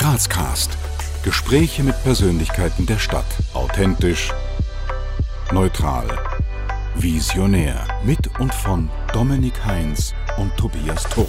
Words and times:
Grazcast. 0.00 0.78
Gespräche 1.22 1.82
mit 1.82 1.94
Persönlichkeiten 2.02 2.86
der 2.86 2.96
Stadt. 2.96 3.26
Authentisch, 3.52 4.32
neutral, 5.52 6.06
visionär. 6.94 7.86
Mit 8.02 8.40
und 8.40 8.54
von 8.54 8.88
Dominik 9.12 9.62
Heinz 9.62 10.14
und 10.38 10.56
Tobias 10.56 11.04
Turk. 11.10 11.28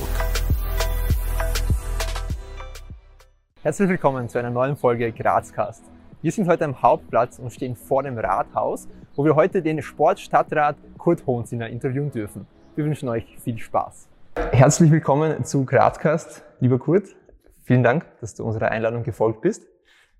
Herzlich 3.61 3.89
willkommen 3.89 4.29
zu 4.29 4.39
einer 4.39 4.51
neuen 4.51 4.77
Folge 4.77 5.11
Grazcast. 5.11 5.83
Wir 6.21 6.31
sind 6.31 6.47
heute 6.47 6.63
am 6.63 6.81
Hauptplatz 6.81 7.39
und 7.39 7.51
stehen 7.51 7.75
vor 7.75 8.03
dem 8.03 8.17
Rathaus, 8.17 8.87
wo 9.17 9.25
wir 9.25 9.35
heute 9.35 9.61
den 9.61 9.81
Sportstadtrat 9.81 10.77
Kurt 10.97 11.25
Hohnsinner 11.27 11.67
interviewen 11.67 12.09
dürfen. 12.09 12.47
Wir 12.77 12.85
wünschen 12.85 13.09
euch 13.09 13.37
viel 13.43 13.57
Spaß. 13.59 14.07
Herzlich 14.53 14.91
willkommen 14.91 15.43
zu 15.43 15.65
Grazcast, 15.65 16.45
lieber 16.61 16.79
Kurt. 16.79 17.17
Vielen 17.63 17.83
Dank, 17.83 18.05
dass 18.19 18.35
du 18.35 18.45
unserer 18.45 18.71
Einladung 18.71 19.03
gefolgt 19.03 19.41
bist. 19.41 19.67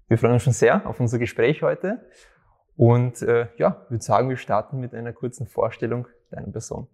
Wir 0.07 0.17
freuen 0.17 0.34
uns 0.34 0.43
schon 0.43 0.53
sehr 0.53 0.85
auf 0.88 0.99
unser 0.99 1.20
Gespräch 1.20 1.63
heute. 1.63 2.05
Und 2.75 3.21
äh, 3.21 3.47
ja, 3.57 3.85
würde 3.89 4.03
sagen, 4.03 4.29
wir 4.29 4.38
starten 4.38 4.79
mit 4.79 4.93
einer 4.93 5.13
kurzen 5.13 5.47
Vorstellung 5.47 6.07
deiner 6.30 6.47
Person. 6.47 6.88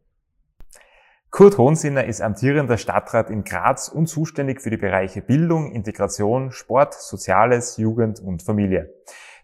Kurt 1.29 1.57
Hohnsinner 1.57 2.05
ist 2.05 2.21
amtierender 2.21 2.77
Stadtrat 2.77 3.29
in 3.29 3.43
Graz 3.43 3.89
und 3.89 4.07
zuständig 4.07 4.61
für 4.61 4.69
die 4.69 4.77
Bereiche 4.77 5.21
Bildung, 5.21 5.71
Integration, 5.71 6.51
Sport, 6.51 6.93
Soziales, 6.93 7.77
Jugend 7.77 8.19
und 8.21 8.43
Familie. 8.43 8.93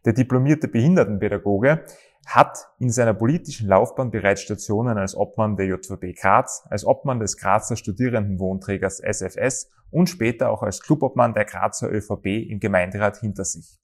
Der 0.05 0.13
diplomierte 0.13 0.67
Behindertenpädagoge 0.67 1.83
hat 2.25 2.69
in 2.79 2.89
seiner 2.89 3.13
politischen 3.13 3.67
Laufbahn 3.67 4.11
bereits 4.11 4.41
Stationen 4.41 4.97
als 4.97 5.15
Obmann 5.15 5.55
der 5.55 5.67
JVB 5.67 6.19
Graz, 6.19 6.65
als 6.69 6.85
Obmann 6.85 7.19
des 7.19 7.37
Grazer 7.37 7.75
Studierendenwohnträgers 7.75 8.99
SFS 8.99 9.69
und 9.91 10.09
später 10.09 10.49
auch 10.49 10.63
als 10.63 10.81
Clubobmann 10.81 11.33
der 11.33 11.45
Grazer 11.45 11.91
ÖVP 11.91 12.25
im 12.49 12.59
Gemeinderat 12.59 13.17
hinter 13.17 13.45
sich. 13.45 13.79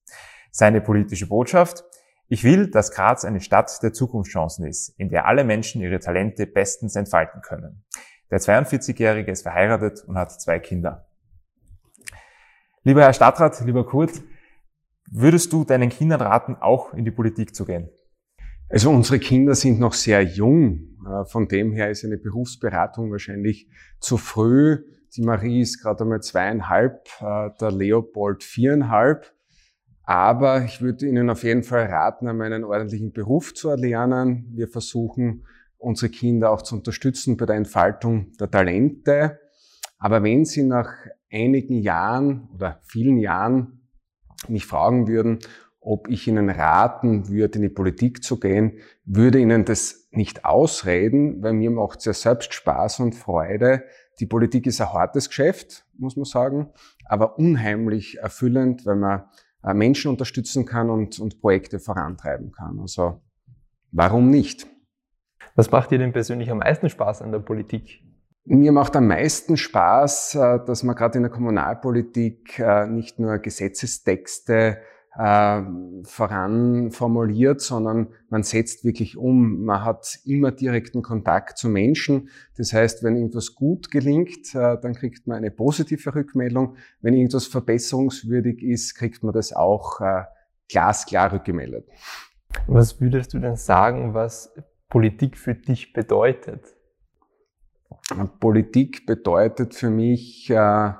Seine 0.52 0.82
politische 0.82 1.28
Botschaft? 1.28 1.84
Ich 2.28 2.44
will, 2.44 2.70
dass 2.70 2.92
Graz 2.92 3.26
eine 3.26 3.42
Stadt 3.42 3.82
der 3.82 3.92
Zukunftschancen 3.92 4.66
ist, 4.66 4.90
in 5.00 5.10
der 5.10 5.26
alle 5.26 5.44
Menschen 5.44 5.82
ihre 5.82 6.00
Talente 6.00 6.46
bestens 6.46 6.96
entfalten 6.96 7.42
können. 7.42 7.84
Der 8.32 8.40
42-Jährige 8.40 9.32
ist 9.32 9.42
verheiratet 9.42 10.04
und 10.06 10.18
hat 10.18 10.40
zwei 10.40 10.60
Kinder. 10.60 11.08
Lieber 12.84 13.02
Herr 13.02 13.14
Stadtrat, 13.14 13.60
lieber 13.66 13.86
Kurt, 13.86 14.22
würdest 15.12 15.52
du 15.52 15.66
deinen 15.66 15.90
Kindern 15.90 16.22
raten, 16.22 16.56
auch 16.56 16.94
in 16.94 17.04
die 17.04 17.12
Politik 17.12 17.56
zu 17.56 17.66
gehen? 17.66 17.90
Also 18.70 18.92
unsere 18.92 19.18
Kinder 19.18 19.56
sind 19.56 19.80
noch 19.80 19.94
sehr 19.94 20.22
jung. 20.22 20.96
Äh, 21.06 21.26
von 21.26 21.48
dem 21.48 21.72
her 21.74 21.90
ist 21.90 22.06
eine 22.06 22.18
Berufsberatung 22.18 23.12
wahrscheinlich 23.12 23.68
zu 24.00 24.18
früh. 24.18 24.84
Die 25.16 25.24
Marie 25.24 25.62
ist 25.62 25.82
gerade 25.82 26.04
einmal 26.04 26.22
zweieinhalb, 26.22 27.08
äh, 27.20 27.50
der 27.60 27.72
Leopold 27.72 28.44
viereinhalb. 28.44 29.34
Aber 30.04 30.64
ich 30.64 30.82
würde 30.82 31.08
Ihnen 31.08 31.30
auf 31.30 31.44
jeden 31.44 31.64
Fall 31.64 31.86
raten, 31.86 32.28
einen 32.28 32.64
ordentlichen 32.64 33.12
Beruf 33.12 33.54
zu 33.56 33.70
erlernen. 33.70 34.52
Wir 34.56 34.68
versuchen, 34.68 35.46
unsere 35.78 36.12
Kinder 36.12 36.52
auch 36.52 36.62
zu 36.62 36.76
unterstützen 36.76 37.38
bei 37.38 37.46
der 37.46 37.56
Entfaltung 37.56 38.34
der 38.40 38.52
Talente. 38.52 39.40
Aber 39.98 40.24
wenn 40.24 40.46
Sie 40.46 40.64
nach 40.64 40.92
einigen 41.32 41.76
Jahren 41.76 42.50
oder 42.54 42.80
vielen 42.84 43.18
Jahren 43.18 43.88
mich 44.48 44.66
fragen 44.66 45.08
würden, 45.08 45.40
ob 45.82 46.10
ich 46.10 46.28
Ihnen 46.28 46.50
raten 46.50 47.30
würde, 47.30 47.58
in 47.58 47.62
die 47.64 47.70
Politik 47.70 48.24
zu 48.24 48.40
gehen, 48.40 48.80
würde 49.06 49.40
Ihnen 49.40 49.66
das 49.66 50.08
nicht 50.12 50.46
ausreden, 50.46 51.42
weil 51.42 51.54
mir 51.54 51.72
macht 51.72 52.00
es 52.00 52.06
ja 52.06 52.14
selbst 52.14 52.54
Spaß 52.54 53.00
und 53.00 53.16
Freude. 53.16 53.84
Die 54.20 54.26
Politik 54.26 54.68
ist 54.68 54.82
ein 54.82 54.92
hartes 54.92 55.30
Geschäft, 55.30 55.86
muss 55.98 56.18
man 56.18 56.26
sagen, 56.26 56.70
aber 57.06 57.38
unheimlich 57.38 58.18
erfüllend, 58.18 58.86
weil 58.86 58.98
man 58.98 59.24
äh, 59.64 59.74
Menschen 59.74 60.12
unterstützen 60.12 60.66
kann 60.66 60.90
und, 60.90 61.20
und 61.20 61.40
Projekte 61.40 61.80
vorantreiben 61.80 62.52
kann. 62.52 62.80
Also 62.80 63.22
warum 63.92 64.30
nicht? 64.30 64.68
Was 65.56 65.72
macht 65.72 65.92
dir 65.92 65.98
denn 65.98 66.14
persönlich 66.14 66.52
am 66.52 66.60
meisten 66.60 66.90
Spaß 66.90 67.22
an 67.22 67.32
der 67.32 67.40
Politik? 67.40 68.04
Mir 68.46 68.72
macht 68.72 68.96
am 68.96 69.08
meisten 69.08 69.58
Spaß, 69.58 70.36
äh, 70.36 70.60
dass 70.66 70.84
man 70.84 70.96
gerade 70.96 71.18
in 71.18 71.24
der 71.24 71.32
Kommunalpolitik 71.32 72.60
äh, 72.60 72.88
nicht 72.88 73.20
nur 73.20 73.38
Gesetzestexte 73.38 74.80
äh, 75.16 75.62
voran 76.04 76.92
formuliert, 76.92 77.62
sondern 77.62 78.10
man 78.30 78.44
setzt 78.44 78.86
wirklich 78.86 79.18
um. 79.18 79.64
Man 79.66 79.84
hat 79.84 80.20
immer 80.26 80.52
direkten 80.52 81.02
Kontakt 81.02 81.58
zu 81.58 81.70
Menschen. 81.70 82.30
Das 82.58 82.74
heißt, 82.74 83.04
wenn 83.04 83.16
irgendwas 83.16 83.56
gut 83.56 83.92
gelingt, 83.92 84.54
äh, 84.54 84.78
dann 84.80 84.94
kriegt 84.94 85.28
man 85.28 85.38
eine 85.38 85.52
positive 85.52 86.14
Rückmeldung. 86.14 86.76
Wenn 87.02 87.16
irgendwas 87.16 87.48
verbesserungswürdig 87.48 88.62
ist, 88.62 88.96
kriegt 88.96 89.24
man 89.24 89.34
das 89.34 89.54
auch 89.54 90.00
äh, 90.02 90.24
glasklar 90.70 91.32
rückgemeldet. 91.34 91.88
Was 92.68 93.02
würdest 93.02 93.34
du 93.34 93.40
denn 93.40 93.56
sagen, 93.56 94.14
was 94.14 94.54
Politik 94.90 95.38
für 95.38 95.56
dich 95.56 95.94
bedeutet? 95.94 96.64
Politik 98.40 99.06
bedeutet 99.06 99.76
für 99.76 99.90
mich, 99.90 100.50
äh, 100.50 100.94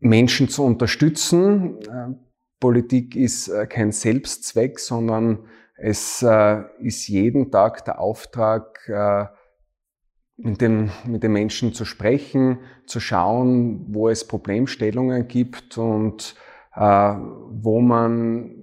Menschen 0.00 0.48
zu 0.48 0.64
unterstützen, 0.64 1.80
äh, 1.82 2.14
Politik 2.60 3.14
ist 3.14 3.48
äh, 3.48 3.66
kein 3.66 3.92
Selbstzweck, 3.92 4.78
sondern 4.78 5.46
es 5.76 6.22
äh, 6.22 6.62
ist 6.80 7.06
jeden 7.08 7.50
Tag 7.50 7.84
der 7.84 8.00
Auftrag, 8.00 8.88
äh, 8.88 9.26
mit, 10.36 10.60
dem, 10.60 10.90
mit 11.04 11.22
den 11.22 11.32
Menschen 11.32 11.72
zu 11.72 11.84
sprechen, 11.84 12.60
zu 12.86 13.00
schauen, 13.00 13.86
wo 13.88 14.08
es 14.08 14.26
Problemstellungen 14.26 15.26
gibt 15.26 15.78
und 15.78 16.36
wo 16.76 17.80
man 17.80 18.54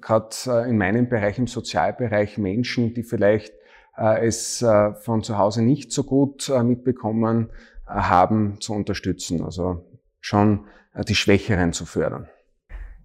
gerade 0.00 0.64
in 0.68 0.78
meinem 0.78 1.08
Bereich, 1.08 1.40
im 1.40 1.48
Sozialbereich, 1.48 2.38
Menschen, 2.38 2.94
die 2.94 3.02
vielleicht 3.02 3.52
es 3.96 4.64
von 5.00 5.24
zu 5.24 5.38
Hause 5.38 5.62
nicht 5.62 5.90
so 5.90 6.04
gut 6.04 6.52
mitbekommen 6.62 7.50
haben, 7.84 8.60
zu 8.60 8.74
unterstützen. 8.74 9.42
Also 9.42 9.84
schon 10.20 10.68
die 11.08 11.16
Schwächeren 11.16 11.72
zu 11.72 11.84
fördern. 11.84 12.28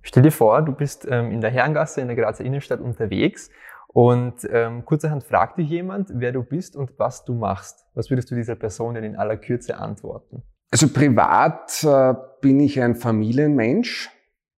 Stell 0.02 0.24
dir 0.24 0.32
vor, 0.32 0.62
du 0.62 0.72
bist 0.72 1.08
ähm, 1.10 1.32
in 1.32 1.42
der 1.42 1.50
Herrengasse 1.50 2.02
in 2.02 2.08
der 2.08 2.16
Grazer 2.16 2.44
Innenstadt 2.44 2.80
unterwegs 2.80 3.50
und 3.88 4.48
ähm, 4.52 4.86
kurzerhand 4.86 5.24
fragt 5.24 5.58
dich 5.58 5.70
jemand, 5.70 6.10
wer 6.14 6.32
du 6.32 6.44
bist 6.44 6.76
und 6.76 6.92
was 6.98 7.26
du 7.26 7.34
machst. 7.34 7.86
Was 7.96 8.10
würdest 8.10 8.30
du 8.30 8.36
dieser 8.36 8.56
Person 8.56 8.94
denn 8.94 9.04
in 9.04 9.16
aller 9.16 9.38
Kürze 9.38 9.78
antworten? 9.78 10.44
Also 10.72 10.88
privat 10.90 11.84
äh, 11.84 12.14
bin 12.42 12.60
ich 12.60 12.80
ein 12.80 12.96
Familienmensch. 12.96 14.12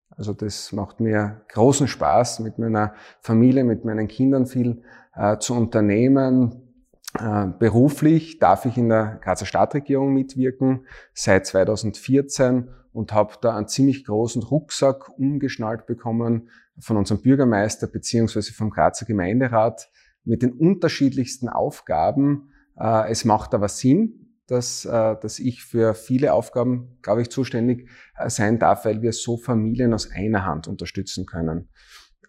Also 0.10 0.34
das 0.34 0.74
macht 0.74 1.00
mir 1.00 1.42
großen 1.54 1.88
Spaß, 1.88 2.42
mit 2.42 2.60
meiner 2.60 2.94
Familie, 3.22 3.64
mit 3.64 3.86
meinen 3.86 4.10
Kindern 4.10 4.46
viel 4.46 4.84
äh, 5.16 5.38
zu 5.38 5.56
unternehmen. 5.56 6.74
Äh, 7.18 7.48
beruflich 7.58 8.40
darf 8.40 8.66
ich 8.66 8.78
in 8.78 8.90
der 8.90 9.20
Grazer 9.24 9.46
Stadtregierung 9.46 10.14
mitwirken 10.14 10.86
seit 11.14 11.46
2014 11.46 12.70
und 12.94 13.14
habe 13.14 13.36
da 13.42 13.56
einen 13.56 13.68
ziemlich 13.68 14.06
großen 14.06 14.44
Rucksack 14.44 15.10
umgeschnallt 15.18 15.86
bekommen 15.86 16.50
von 16.80 16.98
unserem 16.98 17.22
Bürgermeister 17.22 17.88
beziehungsweise 17.88 18.54
vom 18.54 18.70
Grazer 18.70 19.06
Gemeinderat 19.06 19.90
mit 20.24 20.42
den 20.42 20.54
unterschiedlichsten 20.54 21.50
Aufgaben. 21.50 22.52
Äh, 22.78 23.10
es 23.10 23.26
macht 23.26 23.54
aber 23.54 23.70
Sinn, 23.70 24.22
dass, 24.48 24.86
äh, 24.86 25.16
dass 25.22 25.40
ich 25.40 25.64
für 25.64 25.94
viele 25.94 26.34
Aufgaben, 26.34 26.98
glaube 27.02 27.22
ich, 27.22 27.30
zuständig 27.30 27.88
äh, 28.18 28.30
sein 28.30 28.60
darf, 28.60 28.86
weil 28.86 29.02
wir 29.02 29.14
so 29.14 29.38
Familien 29.38 29.94
aus 29.94 30.12
einer 30.12 30.46
Hand 30.46 30.68
unterstützen 30.68 31.26
können. 31.26 31.70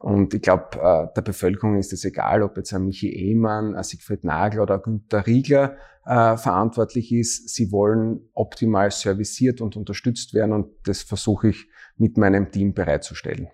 Und 0.03 0.35
ich 0.35 0.43
glaube, 0.43 0.79
äh, 0.81 1.15
der 1.15 1.23
Bevölkerung 1.23 1.79
ist 1.79 1.93
es 1.93 2.05
egal, 2.05 2.43
ob 2.43 2.57
jetzt 2.57 2.75
ein 2.75 2.85
Michi 2.85 3.09
Ehmann, 3.09 3.77
ein 3.77 3.85
Siegfried 3.85 4.25
Nagel 4.25 4.61
oder 4.61 4.75
ein 4.75 4.83
Günter 4.83 5.27
Riegler 5.27 5.77
äh, 6.05 6.37
verantwortlich 6.37 7.13
ist. 7.13 7.49
Sie 7.51 7.71
wollen 7.71 8.29
optimal 8.35 8.91
serviciert 8.91 9.61
und 9.61 9.77
unterstützt 9.77 10.35
werden 10.35 10.53
und 10.53 10.67
das 10.87 11.03
versuche 11.03 11.51
ich 11.51 11.69
mit 11.97 12.17
meinem 12.17 12.51
Team 12.51 12.75
bereitzustellen. 12.75 13.49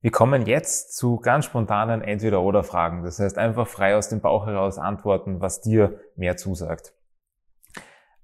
Wir 0.00 0.10
kommen 0.10 0.46
jetzt 0.46 0.96
zu 0.96 1.18
ganz 1.18 1.44
spontanen 1.44 2.02
Entweder-Oder-Fragen. 2.02 3.04
Das 3.04 3.20
heißt, 3.20 3.38
einfach 3.38 3.68
frei 3.68 3.96
aus 3.96 4.08
dem 4.08 4.20
Bauch 4.20 4.46
heraus 4.46 4.78
antworten, 4.78 5.40
was 5.40 5.60
dir 5.60 6.00
mehr 6.16 6.36
zusagt. 6.36 6.94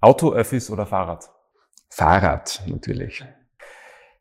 Auto, 0.00 0.32
Öffis 0.32 0.70
oder 0.70 0.86
Fahrrad? 0.86 1.30
Fahrrad, 1.90 2.62
natürlich. 2.66 3.24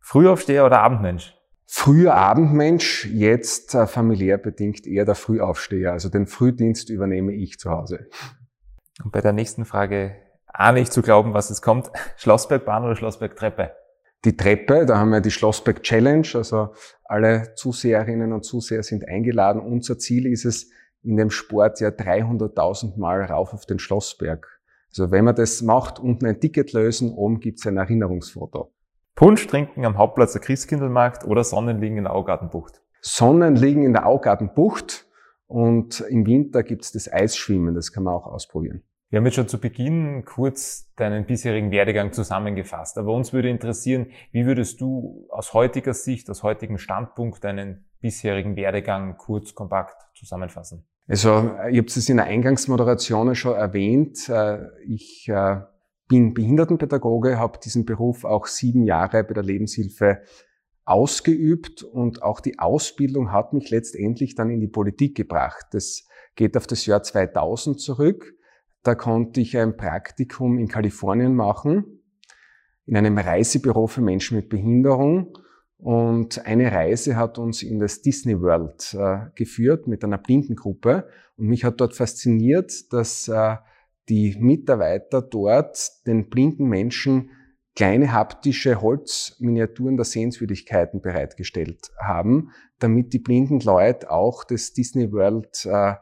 Frühaufsteher 0.02 0.66
oder 0.66 0.82
Abendmensch? 0.82 1.36
Früher 1.68 2.14
Abendmensch, 2.14 3.06
jetzt 3.06 3.74
äh, 3.74 3.88
familiär 3.88 4.38
bedingt 4.38 4.86
eher 4.86 5.06
der 5.06 5.16
Frühaufsteher. 5.16 5.92
Also 5.92 6.10
den 6.10 6.28
Frühdienst 6.28 6.90
übernehme 6.90 7.34
ich 7.34 7.58
zu 7.60 7.72
Hause. 7.72 8.08
Und 9.04 9.12
bei 9.12 9.22
der 9.22 9.34
nächsten 9.34 9.66
Frage 9.66 10.16
ahne 10.46 10.80
ich 10.80 10.92
zu 10.92 11.02
glauben, 11.02 11.34
was 11.34 11.50
es 11.50 11.62
kommt. 11.62 11.92
Schlossbergbahn 12.18 12.84
oder 12.84 12.96
Schlossbergtreppe? 12.96 13.72
Die 14.26 14.38
Treppe, 14.38 14.86
da 14.86 14.98
haben 14.98 15.10
wir 15.10 15.22
die 15.22 15.32
Schlossberg 15.32 15.84
Challenge, 15.84 16.28
also 16.34 16.74
alle 17.04 17.54
Zuseherinnen 17.56 18.34
und 18.34 18.44
Zuseher 18.44 18.82
sind 18.82 19.08
eingeladen. 19.08 19.62
Unser 19.62 20.00
Ziel 20.00 20.26
ist 20.26 20.46
es, 20.46 20.70
in 21.04 21.18
dem 21.18 21.30
Sport 21.30 21.80
ja 21.82 21.90
300.000 21.90 22.98
Mal 22.98 23.24
rauf 23.24 23.54
auf 23.54 23.66
den 23.68 23.78
Schlossberg. 23.78 24.48
Also 24.90 25.12
wenn 25.12 25.26
man 25.26 25.36
das 25.36 25.62
macht, 25.62 26.00
unten 26.00 26.26
ein 26.26 26.40
Ticket 26.40 26.74
lösen, 26.74 27.14
oben 27.14 27.40
gibt's 27.40 27.68
ein 27.68 27.78
Erinnerungsfoto. 27.78 28.74
Punsch 29.16 29.48
trinken 29.48 29.86
am 29.86 29.98
Hauptplatz 29.98 30.34
der 30.34 30.42
Christkindlmarkt 30.42 31.26
oder 31.26 31.46
Sonnenliegen 31.46 31.98
in 31.98 32.04
der 32.04 32.14
Augartenbucht? 32.14 32.82
Sonnenliegen 33.00 33.84
in 33.84 33.94
der 33.94 34.06
Augartenbucht 34.08 35.08
und 35.48 36.02
im 36.02 36.26
Winter 36.26 36.64
gibt's 36.64 36.92
das 36.92 37.12
Eisschwimmen, 37.12 37.76
das 37.76 37.94
kann 37.94 38.04
man 38.04 38.14
auch 38.14 38.28
ausprobieren. 38.28 38.84
Wir 39.10 39.20
haben 39.20 39.26
jetzt 39.26 39.36
schon 39.36 39.48
zu 39.48 39.62
Beginn 39.62 40.26
kurz 40.26 40.92
deinen 40.96 41.26
bisherigen 41.26 41.72
Werdegang 41.72 42.12
zusammengefasst, 42.12 42.98
aber 42.98 43.14
uns 43.14 43.32
würde 43.32 43.50
interessieren, 43.50 44.08
wie 44.34 44.46
würdest 44.46 44.82
du 44.82 45.28
aus 45.30 45.54
heutiger 45.54 45.94
Sicht, 45.94 46.30
aus 46.30 46.44
heutigem 46.44 46.78
Standpunkt 46.78 47.42
deinen 47.44 47.86
bisherigen 48.02 48.58
Werdegang 48.58 49.16
kurz, 49.18 49.56
kompakt 49.56 49.96
zusammenfassen? 50.16 50.86
Also, 51.08 51.52
ich 51.70 51.78
habe 51.78 51.88
es 51.88 52.10
in 52.10 52.18
der 52.18 52.26
Eingangsmoderation 52.26 53.34
schon 53.36 53.56
erwähnt. 53.56 54.28
Äh, 54.28 54.68
ich 54.86 55.30
äh, 55.30 55.62
bin 56.08 56.34
Behindertenpädagoge, 56.34 57.40
habe 57.40 57.60
diesen 57.64 57.86
Beruf 57.86 58.26
auch 58.26 58.48
sieben 58.48 58.84
Jahre 58.84 59.24
bei 59.24 59.34
der 59.34 59.44
Lebenshilfe 59.44 60.22
ausgeübt 60.86 61.82
und 61.82 62.22
auch 62.22 62.40
die 62.40 62.60
Ausbildung 62.60 63.32
hat 63.32 63.54
mich 63.54 63.72
letztendlich 63.72 64.36
dann 64.36 64.52
in 64.52 64.60
die 64.60 64.68
Politik 64.68 65.16
gebracht. 65.16 65.66
Das 65.72 66.08
geht 66.36 66.56
auf 66.56 66.68
das 66.68 66.86
Jahr 66.86 67.02
2000 67.02 67.80
zurück. 67.80 68.36
Da 68.84 68.94
konnte 68.94 69.42
ich 69.42 69.58
ein 69.58 69.78
Praktikum 69.78 70.60
in 70.60 70.68
Kalifornien 70.68 71.36
machen, 71.36 72.04
in 72.86 72.96
einem 72.96 73.18
Reisebüro 73.18 73.88
für 73.88 74.02
Menschen 74.02 74.38
mit 74.38 74.48
Behinderung. 74.48 75.36
Und 75.78 76.46
eine 76.46 76.72
Reise 76.72 77.16
hat 77.16 77.40
uns 77.40 77.64
in 77.64 77.80
das 77.80 78.02
Disney 78.02 78.40
World 78.40 78.96
äh, 78.98 79.32
geführt 79.34 79.88
mit 79.88 80.04
einer 80.04 80.20
Blindengruppe. 80.20 81.08
Und 81.36 81.48
mich 81.48 81.64
hat 81.64 81.82
dort 81.82 81.96
fasziniert, 81.96 82.94
dass 82.94 83.28
äh, 83.28 83.56
die 84.10 84.36
Mitarbeiter 84.40 85.22
dort 85.22 86.06
den 86.06 86.30
blinden 86.30 86.68
Menschen 86.68 87.32
kleine 87.76 88.14
haptische 88.14 88.82
Holzminiaturen 88.82 89.98
der 89.98 90.06
Sehenswürdigkeiten 90.06 91.02
bereitgestellt 91.02 91.92
haben, 92.02 92.52
damit 92.80 93.14
die 93.14 93.20
blinden 93.20 93.60
Leute 93.60 94.10
auch 94.10 94.44
das 94.46 94.74
Disney 94.74 95.12
World 95.12 95.66
äh, 95.66 95.96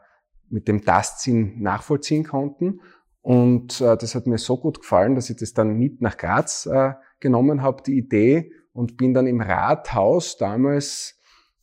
mit 0.48 0.68
dem 0.68 0.84
Tastsinn 0.84 1.60
nachvollziehen 1.60 2.24
konnten. 2.24 2.80
Und 3.22 3.80
äh, 3.80 3.96
das 3.96 4.14
hat 4.14 4.26
mir 4.26 4.38
so 4.38 4.58
gut 4.58 4.80
gefallen, 4.80 5.14
dass 5.16 5.30
ich 5.30 5.36
das 5.36 5.52
dann 5.52 5.76
mit 5.76 6.00
nach 6.00 6.16
Graz 6.16 6.66
äh, 6.66 6.92
genommen 7.20 7.62
habe, 7.62 7.82
die 7.82 7.98
Idee, 7.98 8.52
und 8.72 8.96
bin 8.96 9.14
dann 9.14 9.26
im 9.26 9.40
Rathaus 9.40 10.36
damals, 10.36 11.18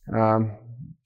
äh, 0.06 0.40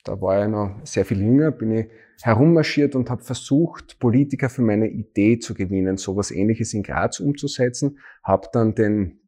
da 0.07 0.21
war 0.21 0.45
ich 0.45 0.51
noch 0.51 0.81
sehr 0.85 1.05
viel 1.05 1.21
jünger, 1.21 1.51
bin 1.51 1.73
ich 1.73 1.87
herummarschiert 2.23 2.95
und 2.95 3.11
habe 3.11 3.23
versucht, 3.23 3.99
Politiker 3.99 4.49
für 4.49 4.63
meine 4.63 4.89
Idee 4.89 5.39
zu 5.39 5.55
gewinnen, 5.55 5.97
sowas 5.97 6.31
ähnliches 6.31 6.73
in 6.75 6.83
Graz 6.83 7.21
umzusetzen, 7.21 7.99
habe 8.23 8.49
dann 8.53 8.75
den 8.75 9.21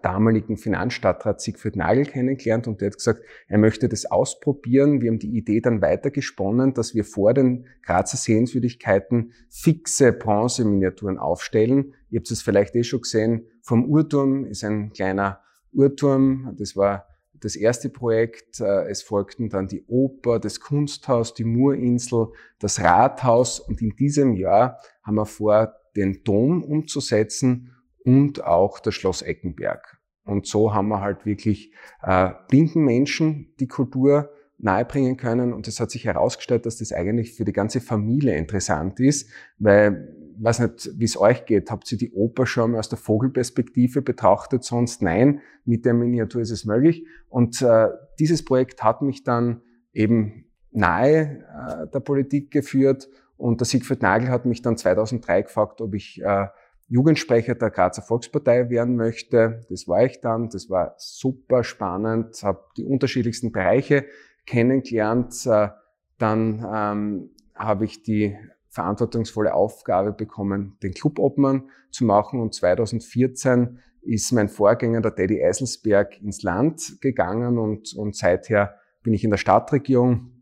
damaligen 0.00 0.56
Finanzstadtrat 0.56 1.40
Siegfried 1.40 1.76
Nagel 1.76 2.06
kennengelernt 2.06 2.66
und 2.66 2.80
der 2.80 2.86
hat 2.86 2.96
gesagt, 2.96 3.22
er 3.48 3.58
möchte 3.58 3.88
das 3.88 4.06
ausprobieren. 4.06 5.02
Wir 5.02 5.10
haben 5.10 5.18
die 5.18 5.36
Idee 5.36 5.60
dann 5.60 5.82
weitergesponnen, 5.82 6.72
dass 6.72 6.94
wir 6.94 7.04
vor 7.04 7.34
den 7.34 7.66
Grazer 7.82 8.16
Sehenswürdigkeiten 8.16 9.32
fixe 9.50 10.12
Bronzeminiaturen 10.12 11.18
aufstellen. 11.18 11.94
Ihr 12.08 12.20
habt 12.20 12.30
es 12.30 12.40
vielleicht 12.40 12.74
eh 12.74 12.84
schon 12.84 13.02
gesehen, 13.02 13.46
vom 13.60 13.84
Uhrturm 13.84 14.46
ist 14.46 14.64
ein 14.64 14.92
kleiner 14.92 15.40
Uhrturm, 15.72 16.54
das 16.58 16.76
war 16.76 17.06
das 17.42 17.56
erste 17.56 17.90
Projekt. 17.90 18.60
Äh, 18.60 18.88
es 18.88 19.02
folgten 19.02 19.48
dann 19.48 19.68
die 19.68 19.84
Oper, 19.86 20.38
das 20.38 20.60
Kunsthaus, 20.60 21.34
die 21.34 21.44
Murinsel, 21.44 22.28
das 22.58 22.80
Rathaus 22.80 23.60
und 23.60 23.82
in 23.82 23.94
diesem 23.96 24.34
Jahr 24.34 24.78
haben 25.02 25.16
wir 25.16 25.26
vor, 25.26 25.74
den 25.94 26.22
Dom 26.24 26.64
umzusetzen 26.64 27.74
und 28.04 28.42
auch 28.42 28.80
das 28.80 28.94
Schloss 28.94 29.20
Eckenberg. 29.20 29.98
Und 30.24 30.46
so 30.46 30.72
haben 30.72 30.88
wir 30.88 31.00
halt 31.00 31.26
wirklich 31.26 31.72
äh, 32.02 32.30
blinden 32.48 32.84
Menschen 32.84 33.54
die 33.60 33.66
Kultur 33.66 34.30
nahebringen 34.58 35.16
können. 35.16 35.52
Und 35.52 35.68
es 35.68 35.80
hat 35.80 35.90
sich 35.90 36.04
herausgestellt, 36.04 36.64
dass 36.66 36.78
das 36.78 36.92
eigentlich 36.92 37.34
für 37.34 37.44
die 37.44 37.52
ganze 37.52 37.80
Familie 37.80 38.36
interessant 38.36 39.00
ist, 39.00 39.28
weil, 39.58 40.16
weiß 40.38 40.60
nicht, 40.60 40.90
wie 40.98 41.04
es 41.04 41.18
euch 41.18 41.44
geht, 41.46 41.70
habt 41.70 41.90
ihr 41.92 41.98
die 41.98 42.12
Oper 42.12 42.46
schon 42.46 42.72
mal 42.72 42.78
aus 42.78 42.88
der 42.88 42.98
Vogelperspektive 42.98 44.02
betrachtet, 44.02 44.64
sonst 44.64 45.02
nein, 45.02 45.40
mit 45.64 45.84
der 45.84 45.94
Miniatur 45.94 46.42
ist 46.42 46.50
es 46.50 46.64
möglich. 46.64 47.06
Und 47.28 47.62
äh, 47.62 47.88
dieses 48.18 48.44
Projekt 48.44 48.82
hat 48.82 49.02
mich 49.02 49.24
dann 49.24 49.62
eben 49.92 50.46
nahe 50.70 51.44
äh, 51.44 51.86
der 51.92 52.00
Politik 52.00 52.50
geführt 52.50 53.08
und 53.36 53.60
der 53.60 53.66
Siegfried 53.66 54.02
Nagel 54.02 54.28
hat 54.28 54.46
mich 54.46 54.62
dann 54.62 54.76
2003 54.76 55.42
gefragt, 55.42 55.80
ob 55.80 55.94
ich 55.94 56.22
äh, 56.22 56.46
Jugendsprecher 56.86 57.54
der 57.54 57.70
Grazer 57.70 58.02
Volkspartei 58.02 58.70
werden 58.70 58.96
möchte. 58.96 59.64
Das 59.68 59.88
war 59.88 60.04
ich 60.04 60.20
dann. 60.20 60.48
Das 60.48 60.70
war 60.70 60.94
super 60.98 61.64
spannend. 61.64 62.40
Habe 62.42 62.60
die 62.76 62.84
unterschiedlichsten 62.84 63.50
Bereiche 63.50 64.04
kennengelernt. 64.46 65.34
Äh, 65.46 65.70
dann 66.18 66.64
ähm, 66.72 67.30
habe 67.56 67.84
ich 67.84 68.02
die 68.02 68.36
verantwortungsvolle 68.72 69.54
Aufgabe 69.54 70.12
bekommen, 70.12 70.76
den 70.82 70.94
Clubobmann 70.94 71.68
zu 71.90 72.04
machen. 72.04 72.40
Und 72.40 72.54
2014 72.54 73.78
ist 74.00 74.32
mein 74.32 74.48
Vorgänger, 74.48 75.02
der 75.02 75.14
Teddy 75.14 75.44
Eiselsberg, 75.44 76.20
ins 76.22 76.42
Land 76.42 77.00
gegangen 77.00 77.58
und, 77.58 77.94
und 77.94 78.16
seither 78.16 78.74
bin 79.02 79.12
ich 79.12 79.24
in 79.24 79.30
der 79.30 79.36
Stadtregierung, 79.36 80.32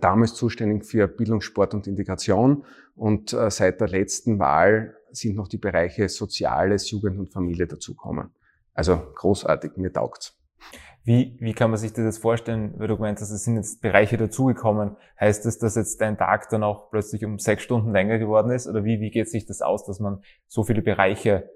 damals 0.00 0.34
zuständig 0.34 0.86
für 0.86 1.06
Bildung, 1.06 1.40
Sport 1.40 1.74
und 1.74 1.86
Integration. 1.86 2.64
Und 2.96 3.32
äh, 3.32 3.50
seit 3.50 3.80
der 3.80 3.88
letzten 3.88 4.38
Wahl 4.38 4.96
sind 5.10 5.36
noch 5.36 5.48
die 5.48 5.58
Bereiche 5.58 6.08
Soziales, 6.08 6.90
Jugend 6.90 7.18
und 7.18 7.32
Familie 7.32 7.66
dazukommen. 7.66 8.30
Also 8.72 8.96
großartig, 9.14 9.76
mir 9.76 9.92
taugt's. 9.92 10.36
Wie, 11.04 11.36
wie 11.38 11.52
kann 11.52 11.70
man 11.70 11.78
sich 11.78 11.92
das 11.92 12.04
jetzt 12.04 12.18
vorstellen, 12.22 12.74
weil 12.78 12.88
du 12.88 12.96
gemeint 12.96 13.20
hast, 13.20 13.30
es 13.30 13.44
sind 13.44 13.56
jetzt 13.56 13.82
Bereiche 13.82 14.16
dazugekommen. 14.16 14.96
Heißt 15.20 15.44
das, 15.44 15.58
dass 15.58 15.76
jetzt 15.76 16.00
dein 16.00 16.16
Tag 16.16 16.48
dann 16.48 16.62
auch 16.62 16.90
plötzlich 16.90 17.24
um 17.26 17.38
sechs 17.38 17.62
Stunden 17.62 17.92
länger 17.92 18.18
geworden 18.18 18.50
ist? 18.50 18.66
Oder 18.66 18.84
wie, 18.84 19.00
wie 19.00 19.10
geht 19.10 19.28
sich 19.28 19.44
das 19.44 19.60
aus, 19.60 19.84
dass 19.84 20.00
man 20.00 20.22
so 20.46 20.64
viele 20.64 20.80
Bereiche 20.80 21.50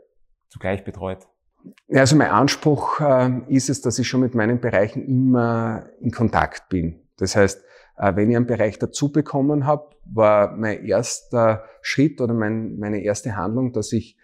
zugleich 0.50 0.84
betreut? 0.84 1.26
Ja, 1.88 2.00
also 2.00 2.14
mein 2.16 2.30
Anspruch 2.30 3.00
äh, 3.00 3.40
ist 3.48 3.70
es, 3.70 3.80
dass 3.80 3.98
ich 3.98 4.06
schon 4.06 4.20
mit 4.20 4.34
meinen 4.34 4.60
Bereichen 4.60 5.06
immer 5.06 5.86
in 6.00 6.10
Kontakt 6.10 6.68
bin. 6.68 7.00
Das 7.16 7.34
heißt, 7.34 7.64
äh, 7.96 8.16
wenn 8.16 8.30
ich 8.30 8.36
einen 8.36 8.46
Bereich 8.46 8.78
dazu 8.78 9.10
bekommen 9.10 9.66
habe, 9.66 9.90
war 10.04 10.54
mein 10.56 10.84
erster 10.84 11.64
Schritt 11.80 12.20
oder 12.20 12.34
mein, 12.34 12.78
meine 12.78 13.02
erste 13.02 13.36
Handlung, 13.36 13.72
dass 13.72 13.92
ich 13.92 14.18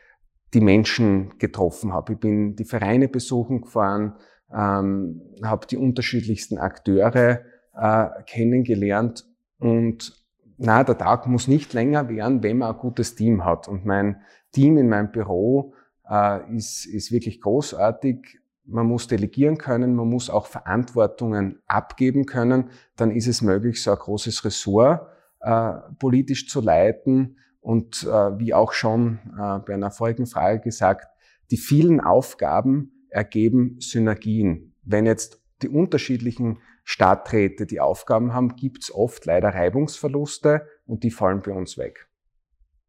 die 0.52 0.60
Menschen 0.60 1.38
getroffen 1.38 1.92
habe. 1.92 2.12
Ich 2.12 2.20
bin 2.20 2.56
die 2.56 2.64
Vereine 2.64 3.08
besuchen 3.08 3.62
gefahren, 3.62 4.14
ähm, 4.54 5.22
habe 5.43 5.67
die 5.67 5.76
unterschiedlichsten 5.76 6.58
Akteure 6.58 7.40
äh, 7.76 8.06
kennengelernt 8.26 9.24
und 9.58 10.22
na, 10.56 10.84
der 10.84 10.96
Tag 10.96 11.26
muss 11.26 11.48
nicht 11.48 11.72
länger 11.72 12.08
werden, 12.08 12.43
wenn 12.43 12.58
man 12.58 12.72
ein 12.74 12.79
gutes 12.79 13.17
Team 13.17 13.44
hat. 13.44 13.67
Und 13.67 13.84
mein 13.84 14.20
Team 14.52 14.79
in 14.79 14.88
meinem 14.88 15.10
Büro 15.10 15.74
äh, 16.08 16.56
ist, 16.56 16.86
ist 16.86 17.10
wirklich 17.10 17.40
großartig 17.40 18.38
man 18.67 18.86
muss 18.86 19.06
delegieren 19.06 19.58
können, 19.58 19.94
man 19.94 20.08
muss 20.08 20.31
auch 20.31 20.46
Verantwortungen 20.46 21.60
abgeben 21.67 22.26
können, 22.26 22.70
dann 22.96 23.10
ist 23.10 23.26
es 23.26 23.43
möglich, 23.43 23.82
so 23.82 23.90
ein 23.90 23.98
großes 23.98 24.44
Ressort 24.44 25.06
äh, 25.40 25.72
politisch 25.98 26.48
zu 26.48 26.60
leiten. 26.60 27.38
Und 27.60 28.05
äh, 28.05 28.38
wie 28.38 28.52
auch 28.52 28.72
schon 28.72 29.20
äh, 29.38 29.58
bei 29.58 29.74
einer 29.74 29.90
vorigen 29.90 30.26
Frage 30.26 30.60
gesagt, 30.60 31.06
die 31.50 31.56
vielen 31.56 32.00
Aufgaben 32.00 32.94
ergeben 33.14 33.76
Synergien. 33.80 34.74
Wenn 34.82 35.06
jetzt 35.06 35.40
die 35.62 35.68
unterschiedlichen 35.68 36.58
Stadträte 36.82 37.64
die 37.64 37.80
Aufgaben 37.80 38.34
haben, 38.34 38.56
gibt 38.56 38.82
es 38.82 38.94
oft 38.94 39.24
leider 39.24 39.50
Reibungsverluste 39.50 40.66
und 40.84 41.02
die 41.02 41.10
fallen 41.10 41.40
bei 41.40 41.52
uns 41.52 41.78
weg. 41.78 42.08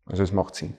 Also 0.05 0.24
es 0.24 0.34
macht 0.34 0.55
Sinn. 0.55 0.75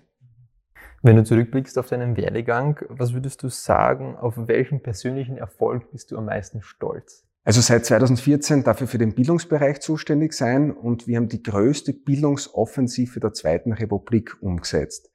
Wenn 1.02 1.16
du 1.16 1.24
zurückblickst 1.24 1.78
auf 1.78 1.88
deinen 1.88 2.16
Werdegang, 2.16 2.80
was 2.88 3.14
würdest 3.14 3.42
du 3.42 3.48
sagen, 3.48 4.16
auf 4.16 4.34
welchen 4.36 4.82
persönlichen 4.82 5.36
Erfolg 5.36 5.90
bist 5.92 6.10
du 6.10 6.18
am 6.18 6.26
meisten 6.26 6.62
stolz? 6.62 7.24
Also 7.44 7.60
seit 7.60 7.86
2014 7.86 8.64
darf 8.64 8.80
ich 8.80 8.90
für 8.90 8.98
den 8.98 9.14
Bildungsbereich 9.14 9.80
zuständig 9.80 10.32
sein 10.32 10.72
und 10.72 11.06
wir 11.06 11.16
haben 11.16 11.28
die 11.28 11.44
größte 11.44 11.92
Bildungsoffensive 11.92 13.20
der 13.20 13.32
Zweiten 13.34 13.72
Republik 13.72 14.36
umgesetzt. 14.40 15.12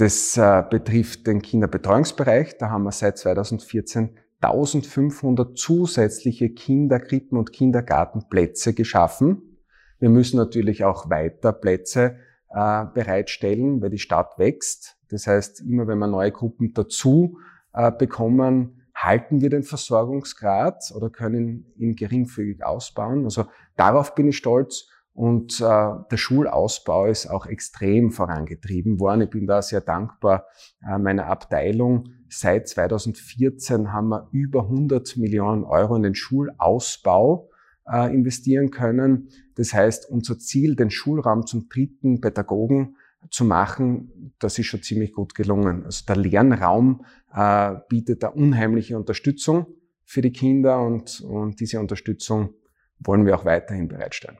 Das 0.00 0.38
äh, 0.38 0.64
betrifft 0.70 1.26
den 1.26 1.42
Kinderbetreuungsbereich. 1.42 2.56
Da 2.56 2.70
haben 2.70 2.84
wir 2.84 2.92
seit 2.92 3.18
2014 3.18 4.16
1500 4.40 5.58
zusätzliche 5.58 6.48
Kinderkrippen 6.48 7.36
und 7.36 7.52
Kindergartenplätze 7.52 8.72
geschaffen. 8.72 9.58
Wir 9.98 10.08
müssen 10.08 10.38
natürlich 10.38 10.84
auch 10.84 11.10
weiter 11.10 11.52
Plätze 11.52 12.16
äh, 12.48 12.86
bereitstellen, 12.94 13.82
weil 13.82 13.90
die 13.90 13.98
Stadt 13.98 14.38
wächst. 14.38 14.96
Das 15.10 15.26
heißt, 15.26 15.60
immer 15.60 15.86
wenn 15.86 15.98
wir 15.98 16.06
neue 16.06 16.32
Gruppen 16.32 16.72
dazu 16.72 17.36
äh, 17.74 17.92
bekommen, 17.92 18.86
halten 18.94 19.42
wir 19.42 19.50
den 19.50 19.64
Versorgungsgrad 19.64 20.82
oder 20.96 21.10
können 21.10 21.74
ihn 21.76 21.94
geringfügig 21.94 22.64
ausbauen. 22.64 23.24
Also 23.24 23.44
darauf 23.76 24.14
bin 24.14 24.28
ich 24.28 24.38
stolz. 24.38 24.88
Und 25.20 25.60
äh, 25.60 25.64
der 25.64 26.16
Schulausbau 26.16 27.04
ist 27.04 27.26
auch 27.26 27.44
extrem 27.44 28.10
vorangetrieben 28.10 28.98
worden. 29.00 29.20
Ich 29.20 29.28
bin 29.28 29.46
da 29.46 29.60
sehr 29.60 29.82
dankbar 29.82 30.46
äh, 30.82 30.96
meiner 30.96 31.26
Abteilung. 31.26 32.08
Seit 32.30 32.68
2014 32.68 33.92
haben 33.92 34.08
wir 34.08 34.28
über 34.32 34.62
100 34.62 35.18
Millionen 35.18 35.64
Euro 35.64 35.94
in 35.96 36.04
den 36.04 36.14
Schulausbau 36.14 37.50
äh, 37.86 38.14
investieren 38.14 38.70
können. 38.70 39.28
Das 39.56 39.74
heißt, 39.74 40.08
unser 40.08 40.38
Ziel, 40.38 40.74
den 40.74 40.90
Schulraum 40.90 41.46
zum 41.46 41.68
dritten 41.68 42.22
Pädagogen 42.22 42.96
zu 43.30 43.44
machen, 43.44 44.32
das 44.38 44.58
ist 44.58 44.68
schon 44.68 44.82
ziemlich 44.82 45.12
gut 45.12 45.34
gelungen. 45.34 45.84
Also 45.84 46.06
der 46.08 46.16
Lernraum 46.16 47.04
äh, 47.34 47.74
bietet 47.90 48.22
da 48.22 48.28
unheimliche 48.28 48.96
Unterstützung 48.96 49.66
für 50.06 50.22
die 50.22 50.32
Kinder 50.32 50.80
und, 50.80 51.20
und 51.20 51.60
diese 51.60 51.78
Unterstützung 51.78 52.54
wollen 53.00 53.26
wir 53.26 53.36
auch 53.36 53.44
weiterhin 53.44 53.86
bereitstellen. 53.86 54.38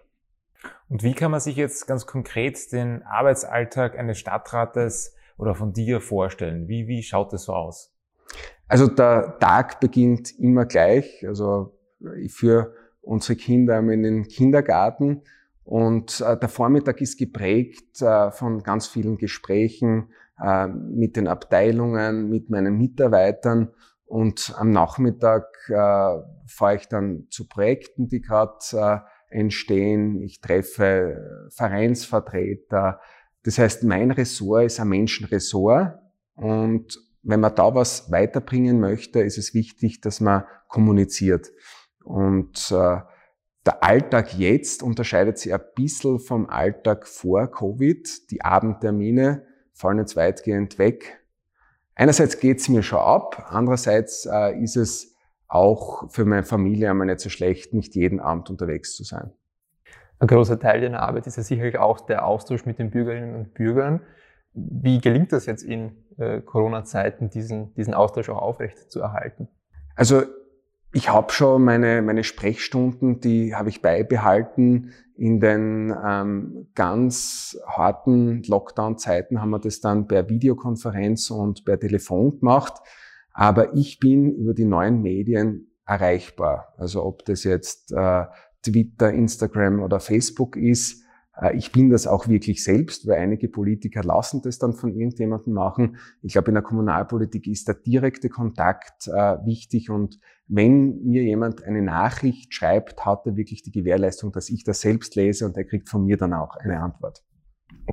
Und 0.90 1.04
wie 1.04 1.14
kann 1.14 1.30
man 1.30 1.38
sich 1.38 1.54
jetzt 1.54 1.86
ganz 1.86 2.04
konkret 2.04 2.72
den 2.72 3.04
Arbeitsalltag 3.04 3.96
eines 3.96 4.18
Stadtrates 4.18 5.14
oder 5.38 5.54
von 5.54 5.72
dir 5.72 6.00
vorstellen? 6.00 6.66
Wie, 6.66 6.88
wie 6.88 7.04
schaut 7.04 7.32
das 7.32 7.44
so 7.44 7.54
aus? 7.54 7.94
Also 8.66 8.88
der 8.88 9.38
Tag 9.38 9.78
beginnt 9.78 10.36
immer 10.40 10.66
gleich. 10.66 11.24
Also 11.26 11.78
ich 12.18 12.32
führe 12.32 12.74
unsere 13.02 13.36
Kinder 13.36 13.78
in 13.78 14.02
den 14.02 14.26
Kindergarten 14.26 15.22
und 15.62 16.20
äh, 16.22 16.36
der 16.36 16.48
Vormittag 16.48 17.00
ist 17.00 17.18
geprägt 17.18 18.02
äh, 18.02 18.32
von 18.32 18.64
ganz 18.64 18.88
vielen 18.88 19.16
Gesprächen 19.16 20.10
äh, 20.42 20.66
mit 20.66 21.14
den 21.14 21.28
Abteilungen, 21.28 22.28
mit 22.28 22.50
meinen 22.50 22.76
Mitarbeitern 22.76 23.70
und 24.06 24.52
am 24.58 24.72
Nachmittag 24.72 25.46
fahre 25.68 26.74
ich 26.74 26.88
dann 26.88 27.28
zu 27.30 27.46
Projekten, 27.46 28.08
die 28.08 28.20
gerade 28.20 28.58
entstehen. 29.30 30.20
Ich 30.22 30.40
treffe 30.40 31.48
Vereinsvertreter. 31.50 33.00
Das 33.42 33.58
heißt, 33.58 33.84
mein 33.84 34.10
Ressort 34.10 34.66
ist 34.66 34.80
ein 34.80 34.88
Menschenressort 34.88 35.98
und 36.34 36.98
wenn 37.22 37.40
man 37.40 37.54
da 37.54 37.74
was 37.74 38.10
weiterbringen 38.10 38.80
möchte, 38.80 39.20
ist 39.20 39.38
es 39.38 39.54
wichtig, 39.54 40.00
dass 40.00 40.20
man 40.20 40.44
kommuniziert. 40.68 41.50
Und 42.02 42.70
äh, 42.70 43.00
der 43.66 43.84
Alltag 43.84 44.34
jetzt 44.38 44.82
unterscheidet 44.82 45.38
sich 45.38 45.52
ein 45.52 45.60
bisschen 45.74 46.18
vom 46.18 46.48
Alltag 46.48 47.06
vor 47.06 47.50
Covid. 47.50 48.30
Die 48.30 48.42
Abendtermine 48.42 49.46
fallen 49.74 49.98
jetzt 49.98 50.16
weitgehend 50.16 50.78
weg. 50.78 51.20
Einerseits 51.94 52.40
geht's 52.40 52.70
mir 52.70 52.82
schon 52.82 53.00
ab, 53.00 53.46
andererseits 53.50 54.24
äh, 54.24 54.58
ist 54.62 54.76
es 54.76 55.09
auch 55.50 56.08
für 56.10 56.24
meine 56.24 56.44
Familie 56.44 56.90
einmal 56.90 57.08
nicht 57.08 57.20
so 57.20 57.28
schlecht, 57.28 57.74
nicht 57.74 57.94
jeden 57.96 58.20
Abend 58.20 58.48
unterwegs 58.50 58.96
zu 58.96 59.02
sein. 59.02 59.32
Ein 60.20 60.28
großer 60.28 60.60
Teil 60.60 60.80
deiner 60.80 61.02
Arbeit 61.02 61.26
ist 61.26 61.36
ja 61.36 61.42
sicherlich 61.42 61.78
auch 61.78 62.00
der 62.00 62.24
Austausch 62.24 62.66
mit 62.66 62.78
den 62.78 62.90
Bürgerinnen 62.90 63.34
und 63.34 63.54
Bürgern. 63.54 64.00
Wie 64.52 65.00
gelingt 65.00 65.32
das 65.32 65.46
jetzt 65.46 65.62
in 65.62 65.92
äh, 66.18 66.40
Corona-Zeiten, 66.40 67.30
diesen, 67.30 67.74
diesen 67.74 67.94
Austausch 67.94 68.28
auch 68.28 68.40
aufrecht 68.40 68.90
zu 68.92 69.00
erhalten? 69.00 69.48
Also 69.96 70.22
ich 70.92 71.10
habe 71.10 71.32
schon 71.32 71.64
meine, 71.64 72.02
meine 72.02 72.22
Sprechstunden, 72.22 73.20
die 73.20 73.54
habe 73.54 73.70
ich 73.70 73.82
beibehalten. 73.82 74.92
In 75.16 75.40
den 75.40 75.94
ähm, 76.04 76.68
ganz 76.74 77.58
harten 77.66 78.42
Lockdown-Zeiten 78.44 79.40
haben 79.40 79.50
wir 79.50 79.58
das 79.58 79.80
dann 79.80 80.06
per 80.06 80.28
Videokonferenz 80.28 81.30
und 81.30 81.64
per 81.64 81.78
Telefon 81.78 82.38
gemacht. 82.38 82.74
Aber 83.40 83.74
ich 83.74 83.98
bin 83.98 84.34
über 84.34 84.52
die 84.52 84.66
neuen 84.66 85.00
Medien 85.00 85.72
erreichbar. 85.86 86.74
Also 86.76 87.02
ob 87.02 87.24
das 87.24 87.42
jetzt 87.44 87.90
äh, 87.90 88.26
Twitter, 88.62 89.10
Instagram 89.14 89.80
oder 89.80 89.98
Facebook 89.98 90.58
ist, 90.58 91.02
äh, 91.40 91.56
ich 91.56 91.72
bin 91.72 91.88
das 91.88 92.06
auch 92.06 92.28
wirklich 92.28 92.62
selbst, 92.62 93.08
weil 93.08 93.18
einige 93.18 93.48
Politiker 93.48 94.02
lassen 94.04 94.42
das 94.42 94.58
dann 94.58 94.74
von 94.74 94.92
irgendjemandem 94.92 95.54
machen. 95.54 95.96
Ich 96.20 96.34
glaube, 96.34 96.50
in 96.50 96.56
der 96.56 96.62
Kommunalpolitik 96.62 97.46
ist 97.46 97.66
der 97.66 97.76
direkte 97.76 98.28
Kontakt 98.28 99.08
äh, 99.08 99.38
wichtig 99.46 99.88
und 99.88 100.18
wenn 100.46 101.02
mir 101.04 101.22
jemand 101.22 101.64
eine 101.64 101.80
Nachricht 101.80 102.52
schreibt, 102.52 103.06
hat 103.06 103.24
er 103.24 103.36
wirklich 103.36 103.62
die 103.62 103.72
Gewährleistung, 103.72 104.32
dass 104.32 104.50
ich 104.50 104.64
das 104.64 104.82
selbst 104.82 105.16
lese 105.16 105.46
und 105.46 105.56
er 105.56 105.64
kriegt 105.64 105.88
von 105.88 106.04
mir 106.04 106.18
dann 106.18 106.34
auch 106.34 106.56
eine 106.56 106.78
Antwort. 106.82 107.22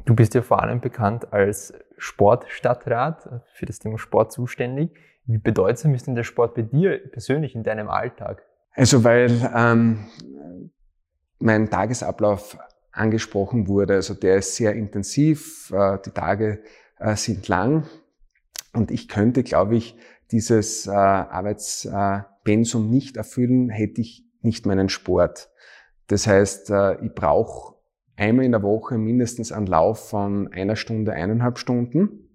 Du 0.04 0.14
bist 0.14 0.34
ja 0.34 0.42
vor 0.42 0.62
allem 0.62 0.82
bekannt 0.82 1.32
als 1.32 1.74
Sportstadtrat, 1.98 3.44
für 3.54 3.66
das 3.66 3.80
Thema 3.80 3.98
Sport 3.98 4.34
zuständig. 4.34 4.92
Wie 5.28 5.38
bedeutsam 5.38 5.94
ist 5.94 6.08
denn 6.08 6.16
der 6.16 6.24
Sport 6.24 6.56
bei 6.56 6.62
dir 6.64 6.98
persönlich 7.12 7.54
in 7.54 7.64
deinem 7.64 7.90
Alltag? 7.90 8.44
Also 8.72 9.04
weil 9.04 9.52
ähm, 9.54 10.06
mein 11.40 11.70
Tagesablauf 11.70 12.58
angesprochen 12.92 13.68
wurde. 13.68 13.96
Also 13.96 14.14
der 14.14 14.38
ist 14.38 14.56
sehr 14.56 14.74
intensiv, 14.74 15.72
äh, 15.72 15.98
die 16.06 16.12
Tage 16.12 16.64
äh, 17.00 17.16
sind 17.16 17.48
lang 17.48 17.88
und 18.74 18.92
ich 18.92 19.08
könnte, 19.08 19.44
glaube 19.44 19.76
ich, 19.76 19.98
dieses 20.32 20.88
äh, 20.88 20.92
Arbeitspensum 20.92 22.90
nicht 22.90 23.18
erfüllen, 23.18 23.70
hätte 23.70 24.02
ich 24.02 24.26
nicht 24.42 24.66
meinen 24.66 24.90
Sport. 24.90 25.50
Das 26.08 26.26
heißt, 26.26 26.72
ich 27.02 27.14
brauche 27.16 27.76
einmal 28.16 28.46
in 28.46 28.54
der 28.54 28.64
Woche 28.64 28.98
mindestens 28.98 29.52
einen 29.52 29.68
Lauf 29.68 30.08
von 30.10 30.48
einer 30.54 30.78
Stunde, 30.78 31.12
eineinhalb 31.12 31.58
Stunden. 31.58 32.27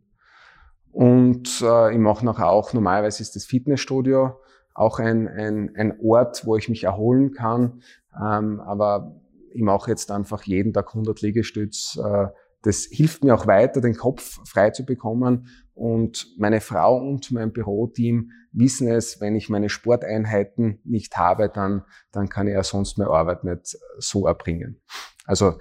Und 0.92 1.62
ich 1.62 1.98
mache 1.98 2.24
nachher 2.24 2.50
auch, 2.50 2.72
normalerweise 2.72 3.22
ist 3.22 3.34
das 3.34 3.46
Fitnessstudio 3.46 4.36
auch 4.74 4.98
ein, 4.98 5.28
ein, 5.28 5.74
ein 5.76 6.00
Ort, 6.00 6.46
wo 6.46 6.56
ich 6.56 6.68
mich 6.68 6.84
erholen 6.84 7.32
kann. 7.32 7.82
Ähm, 8.14 8.60
aber 8.60 9.20
ich 9.52 9.62
mache 9.62 9.90
jetzt 9.90 10.10
einfach 10.10 10.42
jeden 10.44 10.72
Tag 10.72 10.88
100 10.88 11.20
Liegestütz. 11.20 11.98
Äh, 12.02 12.28
das 12.62 12.86
hilft 12.90 13.24
mir 13.24 13.34
auch 13.34 13.46
weiter, 13.46 13.80
den 13.80 13.96
Kopf 13.96 14.38
frei 14.48 14.70
zu 14.70 14.84
bekommen. 14.84 15.48
Und 15.74 16.26
meine 16.38 16.60
Frau 16.60 16.96
und 16.96 17.30
mein 17.32 17.52
Büroteam 17.52 18.30
wissen 18.52 18.88
es, 18.88 19.20
wenn 19.20 19.34
ich 19.34 19.48
meine 19.48 19.68
Sporteinheiten 19.68 20.80
nicht 20.84 21.16
habe, 21.16 21.48
dann, 21.48 21.84
dann 22.12 22.28
kann 22.28 22.46
ich 22.46 22.54
ja 22.54 22.62
sonst 22.62 22.98
meine 22.98 23.10
Arbeit 23.10 23.44
nicht 23.44 23.76
so 23.98 24.26
erbringen. 24.26 24.80
Also 25.24 25.58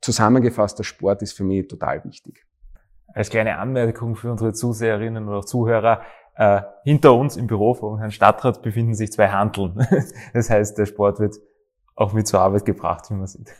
zusammengefasst, 0.00 0.78
der 0.78 0.84
Sport 0.84 1.22
ist 1.22 1.32
für 1.32 1.44
mich 1.44 1.68
total 1.68 2.04
wichtig. 2.04 2.44
Als 3.14 3.30
kleine 3.30 3.58
Anmerkung 3.58 4.16
für 4.16 4.30
unsere 4.30 4.52
Zuseherinnen 4.52 5.28
oder 5.28 5.42
Zuhörer, 5.42 6.02
äh, 6.34 6.62
hinter 6.84 7.14
uns 7.14 7.36
im 7.36 7.46
Büro 7.46 7.74
von 7.74 7.98
Herrn 7.98 8.10
Stadtrat 8.10 8.62
befinden 8.62 8.94
sich 8.94 9.12
zwei 9.12 9.28
Handeln. 9.28 9.86
Das 10.32 10.48
heißt, 10.48 10.78
der 10.78 10.86
Sport 10.86 11.20
wird 11.20 11.36
auch 11.94 12.12
mit 12.12 12.26
zur 12.26 12.40
Arbeit 12.40 12.64
gebracht, 12.64 13.10
wie 13.10 13.14
man 13.14 13.26
sieht. 13.26 13.52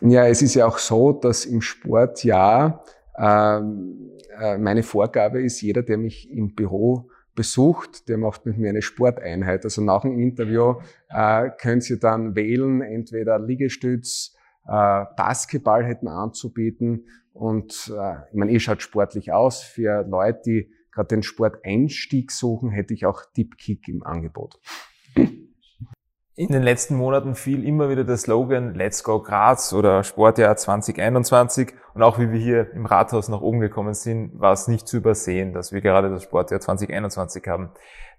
Ja, 0.00 0.26
es 0.26 0.42
ist 0.42 0.54
ja 0.54 0.66
auch 0.66 0.78
so, 0.78 1.12
dass 1.12 1.44
im 1.44 1.62
Sport 1.62 2.24
ja 2.24 2.82
ähm, 3.16 4.10
äh, 4.38 4.58
meine 4.58 4.82
Vorgabe 4.82 5.40
ist, 5.42 5.60
jeder, 5.60 5.82
der 5.82 5.98
mich 5.98 6.30
im 6.30 6.54
Büro 6.54 7.08
besucht, 7.34 8.08
der 8.08 8.18
macht 8.18 8.44
mit 8.44 8.58
mir 8.58 8.70
eine 8.70 8.82
Sporteinheit. 8.82 9.64
Also 9.64 9.82
nach 9.82 10.02
dem 10.02 10.18
Interview 10.18 10.74
äh, 11.08 11.50
können 11.60 11.80
Sie 11.80 11.98
dann 11.98 12.34
wählen, 12.34 12.82
entweder 12.82 13.38
Liegestütz, 13.38 14.34
äh, 14.66 15.04
Basketball 15.16 15.84
hätten 15.84 16.08
anzubieten 16.08 17.06
und 17.36 17.92
äh, 17.94 18.14
ich 18.30 18.34
meine, 18.34 18.50
ihr 18.50 18.60
schaut 18.60 18.82
sportlich 18.82 19.32
aus. 19.32 19.62
Für 19.62 20.06
Leute, 20.06 20.40
die 20.46 20.72
gerade 20.90 21.08
den 21.08 21.22
Sporteinstieg 21.22 22.32
suchen, 22.32 22.70
hätte 22.70 22.94
ich 22.94 23.06
auch 23.06 23.22
Deep 23.36 23.58
Kick 23.58 23.88
im 23.88 24.02
Angebot. 24.02 24.58
In 26.38 26.48
den 26.48 26.62
letzten 26.62 26.96
Monaten 26.96 27.34
fiel 27.34 27.64
immer 27.64 27.88
wieder 27.88 28.04
der 28.04 28.16
Slogan 28.16 28.74
Let's 28.74 29.02
Go 29.04 29.22
Graz 29.22 29.72
oder 29.72 30.04
Sportjahr 30.04 30.56
2021 30.56 31.72
und 31.94 32.02
auch 32.02 32.18
wie 32.18 32.30
wir 32.30 32.38
hier 32.38 32.72
im 32.72 32.84
Rathaus 32.84 33.28
nach 33.28 33.40
oben 33.40 33.60
gekommen 33.60 33.94
sind, 33.94 34.38
war 34.38 34.52
es 34.52 34.68
nicht 34.68 34.86
zu 34.86 34.98
übersehen, 34.98 35.52
dass 35.54 35.72
wir 35.72 35.80
gerade 35.80 36.10
das 36.10 36.22
Sportjahr 36.22 36.60
2021 36.60 37.46
haben. 37.46 37.70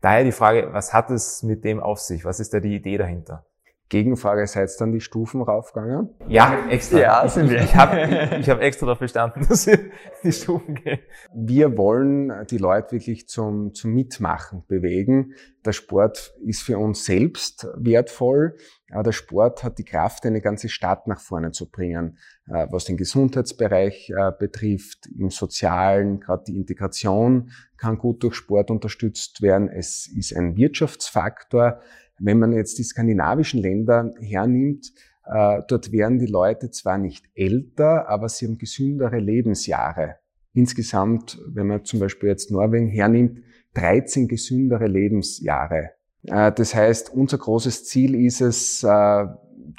Daher 0.01 0.23
die 0.23 0.31
Frage, 0.31 0.69
was 0.71 0.93
hat 0.93 1.09
es 1.11 1.41
mit 1.43 1.63
dem 1.63 1.79
auf 1.79 1.99
sich? 1.99 2.25
Was 2.25 2.39
ist 2.39 2.53
da 2.53 2.59
die 2.59 2.75
Idee 2.75 2.97
dahinter? 2.97 3.46
Gegenfrage, 3.89 4.45
seid 4.47 4.69
ihr 4.69 4.75
dann 4.79 4.91
die 4.91 4.99
Stufen 4.99 5.41
raufgegangen? 5.41 6.09
Ja, 6.27 6.67
extra. 6.69 6.99
Ja, 6.99 7.27
sind 7.27 7.49
wir. 7.49 7.59
Ich, 7.59 7.65
ich 7.65 7.75
habe 7.75 8.37
ich 8.39 8.49
hab 8.49 8.61
extra 8.61 8.85
darauf 8.85 8.99
bestanden, 8.99 9.45
dass 9.49 9.65
wir 9.67 9.79
die 10.23 10.31
Stufen 10.31 10.75
gehen. 10.75 10.99
Wir 11.33 11.77
wollen 11.77 12.45
die 12.49 12.57
Leute 12.57 12.93
wirklich 12.93 13.29
zum, 13.29 13.73
zum 13.73 13.93
Mitmachen 13.93 14.63
bewegen. 14.67 15.33
Der 15.65 15.71
Sport 15.71 16.33
ist 16.45 16.63
für 16.63 16.77
uns 16.77 17.05
selbst 17.05 17.67
wertvoll, 17.75 18.57
aber 18.91 19.03
der 19.03 19.11
Sport 19.11 19.63
hat 19.63 19.77
die 19.77 19.83
Kraft, 19.83 20.25
eine 20.25 20.41
ganze 20.41 20.69
Stadt 20.69 21.07
nach 21.07 21.19
vorne 21.19 21.51
zu 21.51 21.69
bringen, 21.69 22.17
äh, 22.47 22.67
was 22.69 22.85
den 22.85 22.97
Gesundheitsbereich 22.97 24.09
äh, 24.09 24.31
betrifft, 24.37 25.07
im 25.17 25.29
Sozialen, 25.29 26.19
gerade 26.19 26.43
die 26.47 26.57
Integration 26.57 27.51
kann 27.77 27.97
gut 27.97 28.23
durch 28.23 28.35
Sport 28.35 28.71
unterstützt 28.71 29.41
werden. 29.41 29.69
Es 29.69 30.07
ist 30.07 30.35
ein 30.35 30.57
Wirtschaftsfaktor. 30.57 31.79
Wenn 32.19 32.39
man 32.39 32.53
jetzt 32.53 32.77
die 32.77 32.83
skandinavischen 32.83 33.61
Länder 33.61 34.13
hernimmt, 34.19 34.91
äh, 35.29 35.61
dort 35.67 35.91
werden 35.91 36.19
die 36.19 36.27
Leute 36.27 36.71
zwar 36.71 36.97
nicht 36.97 37.25
älter, 37.35 38.07
aber 38.07 38.29
sie 38.29 38.47
haben 38.47 38.57
gesündere 38.57 39.19
Lebensjahre. 39.19 40.15
Insgesamt, 40.53 41.39
wenn 41.47 41.67
man 41.67 41.83
zum 41.85 41.99
Beispiel 41.99 42.29
jetzt 42.29 42.49
Norwegen 42.49 42.87
hernimmt, 42.87 43.43
13 43.73 44.27
gesündere 44.27 44.87
Lebensjahre. 44.87 45.91
Äh, 46.23 46.51
das 46.53 46.73
heißt, 46.73 47.11
unser 47.13 47.37
großes 47.37 47.85
Ziel 47.85 48.15
ist 48.15 48.41
es, 48.41 48.83
äh, 48.83 49.25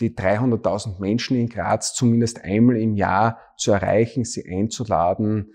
die 0.01 0.15
300.000 0.15 1.01
Menschen 1.01 1.37
in 1.39 1.49
Graz 1.49 1.95
zumindest 1.95 2.45
einmal 2.45 2.77
im 2.77 2.95
Jahr 2.95 3.39
zu 3.57 3.73
erreichen, 3.73 4.25
sie 4.25 4.47
einzuladen, 4.47 5.55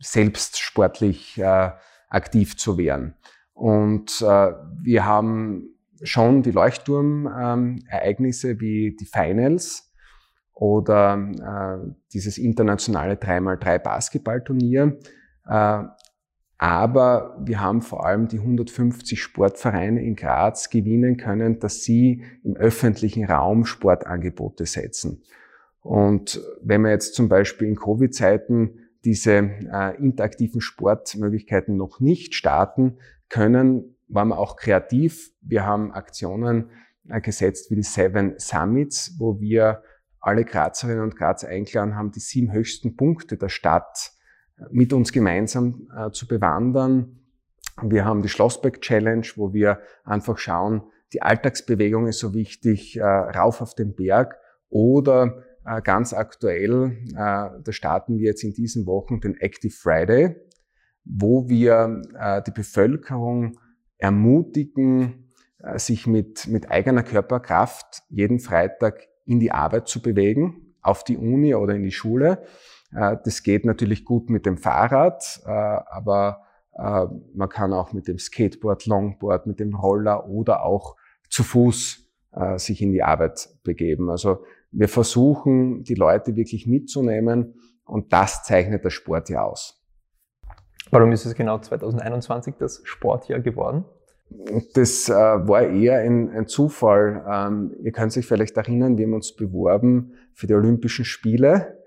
selbst 0.00 0.58
sportlich 0.58 1.40
aktiv 2.08 2.56
zu 2.56 2.78
werden. 2.78 3.14
Und 3.60 4.22
äh, 4.22 4.52
wir 4.80 5.04
haben 5.04 5.74
schon 6.02 6.42
die 6.42 6.50
Leuchtturmereignisse 6.50 8.52
ähm, 8.52 8.60
wie 8.60 8.96
die 8.98 9.04
Finals 9.04 9.92
oder 10.54 11.18
äh, 11.18 11.76
dieses 12.14 12.38
internationale 12.38 13.16
3x3 13.16 13.78
Basketballturnier. 13.80 14.98
Äh, 15.46 15.82
aber 16.56 17.36
wir 17.38 17.60
haben 17.60 17.82
vor 17.82 18.06
allem 18.06 18.28
die 18.28 18.38
150 18.38 19.22
Sportvereine 19.22 20.02
in 20.02 20.16
Graz 20.16 20.70
gewinnen 20.70 21.18
können, 21.18 21.58
dass 21.58 21.82
sie 21.82 22.24
im 22.42 22.56
öffentlichen 22.56 23.26
Raum 23.26 23.66
Sportangebote 23.66 24.64
setzen. 24.64 25.22
Und 25.82 26.40
wenn 26.62 26.80
wir 26.80 26.92
jetzt 26.92 27.14
zum 27.14 27.28
Beispiel 27.28 27.68
in 27.68 27.76
Covid-Zeiten 27.76 28.79
diese 29.04 29.32
äh, 29.32 29.96
interaktiven 29.96 30.60
Sportmöglichkeiten 30.60 31.76
noch 31.76 32.00
nicht 32.00 32.34
starten 32.34 32.98
können, 33.28 33.96
waren 34.08 34.28
wir 34.28 34.38
auch 34.38 34.56
kreativ. 34.56 35.30
Wir 35.40 35.64
haben 35.64 35.92
Aktionen 35.92 36.70
äh, 37.08 37.20
gesetzt 37.20 37.70
wie 37.70 37.76
die 37.76 37.82
Seven 37.82 38.34
Summits, 38.38 39.16
wo 39.18 39.40
wir 39.40 39.82
alle 40.20 40.44
Grazerinnen 40.44 41.02
und 41.02 41.16
Grazer 41.16 41.48
eingeladen 41.48 41.96
haben, 41.96 42.12
die 42.12 42.20
sieben 42.20 42.52
höchsten 42.52 42.96
Punkte 42.96 43.36
der 43.36 43.48
Stadt 43.48 44.12
mit 44.70 44.92
uns 44.92 45.12
gemeinsam 45.12 45.88
äh, 45.96 46.10
zu 46.10 46.26
bewandern. 46.26 47.20
Wir 47.82 48.04
haben 48.04 48.20
die 48.22 48.28
Schlossberg 48.28 48.80
Challenge, 48.82 49.26
wo 49.36 49.54
wir 49.54 49.80
einfach 50.04 50.36
schauen, 50.36 50.82
die 51.12 51.22
Alltagsbewegung 51.22 52.06
ist 52.06 52.18
so 52.18 52.34
wichtig, 52.34 52.96
äh, 52.96 53.02
rauf 53.02 53.60
auf 53.62 53.74
den 53.74 53.94
Berg 53.94 54.36
oder 54.68 55.24
äh, 55.24 55.49
ganz 55.84 56.12
aktuell, 56.12 56.98
äh, 57.10 57.14
da 57.14 57.72
starten 57.72 58.18
wir 58.18 58.26
jetzt 58.26 58.44
in 58.44 58.52
diesen 58.52 58.86
Wochen 58.86 59.20
den 59.20 59.36
Active 59.36 59.72
Friday, 59.72 60.36
wo 61.04 61.48
wir 61.48 62.02
äh, 62.18 62.42
die 62.42 62.50
Bevölkerung 62.50 63.58
ermutigen, 63.98 65.32
äh, 65.58 65.78
sich 65.78 66.06
mit, 66.06 66.46
mit 66.48 66.70
eigener 66.70 67.02
Körperkraft 67.02 68.02
jeden 68.08 68.40
Freitag 68.40 69.08
in 69.26 69.40
die 69.40 69.52
Arbeit 69.52 69.88
zu 69.88 70.00
bewegen, 70.02 70.74
auf 70.82 71.04
die 71.04 71.16
Uni 71.16 71.54
oder 71.54 71.74
in 71.74 71.82
die 71.82 71.92
Schule. 71.92 72.42
Äh, 72.92 73.16
das 73.24 73.42
geht 73.42 73.64
natürlich 73.64 74.04
gut 74.04 74.30
mit 74.30 74.46
dem 74.46 74.56
Fahrrad, 74.56 75.40
äh, 75.44 75.50
aber 75.50 76.42
äh, 76.72 77.06
man 77.34 77.48
kann 77.48 77.72
auch 77.72 77.92
mit 77.92 78.08
dem 78.08 78.18
Skateboard, 78.18 78.86
Longboard, 78.86 79.46
mit 79.46 79.60
dem 79.60 79.74
Roller 79.74 80.28
oder 80.28 80.64
auch 80.64 80.96
zu 81.28 81.44
Fuß 81.44 82.09
sich 82.56 82.80
in 82.80 82.92
die 82.92 83.02
Arbeit 83.02 83.48
begeben. 83.64 84.08
Also 84.08 84.44
wir 84.70 84.88
versuchen, 84.88 85.82
die 85.82 85.94
Leute 85.94 86.36
wirklich 86.36 86.66
mitzunehmen 86.66 87.54
und 87.84 88.12
das 88.12 88.44
zeichnet 88.44 88.84
der 88.84 88.90
Sport 88.90 89.28
ja 89.30 89.42
aus. 89.42 89.82
Warum 90.92 91.10
ist 91.12 91.24
es 91.24 91.34
genau 91.34 91.58
2021 91.58 92.54
das 92.58 92.80
Sportjahr 92.84 93.40
geworden? 93.40 93.84
Das 94.74 95.08
äh, 95.08 95.12
war 95.12 95.62
eher 95.62 95.98
ein, 95.98 96.30
ein 96.30 96.46
Zufall. 96.46 97.24
Ähm, 97.28 97.74
ihr 97.82 97.90
könnt 97.90 98.12
sich 98.12 98.26
vielleicht 98.26 98.56
erinnern, 98.56 98.96
wir 98.96 99.06
haben 99.06 99.14
uns 99.14 99.34
beworben 99.34 100.14
für 100.34 100.46
die 100.46 100.54
Olympischen 100.54 101.04
Spiele 101.04 101.80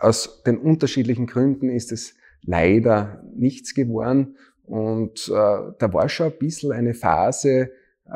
aus 0.00 0.42
den 0.44 0.58
unterschiedlichen 0.58 1.26
Gründen 1.26 1.68
ist 1.68 1.92
es 1.92 2.14
leider 2.42 3.22
nichts 3.34 3.74
geworden. 3.74 4.36
Und 4.64 5.28
äh, 5.28 5.32
da 5.78 5.92
war 5.92 6.08
schon 6.08 6.26
ein 6.26 6.38
bisschen 6.38 6.72
eine 6.72 6.94
Phase, 6.94 7.50
äh, 7.50 7.70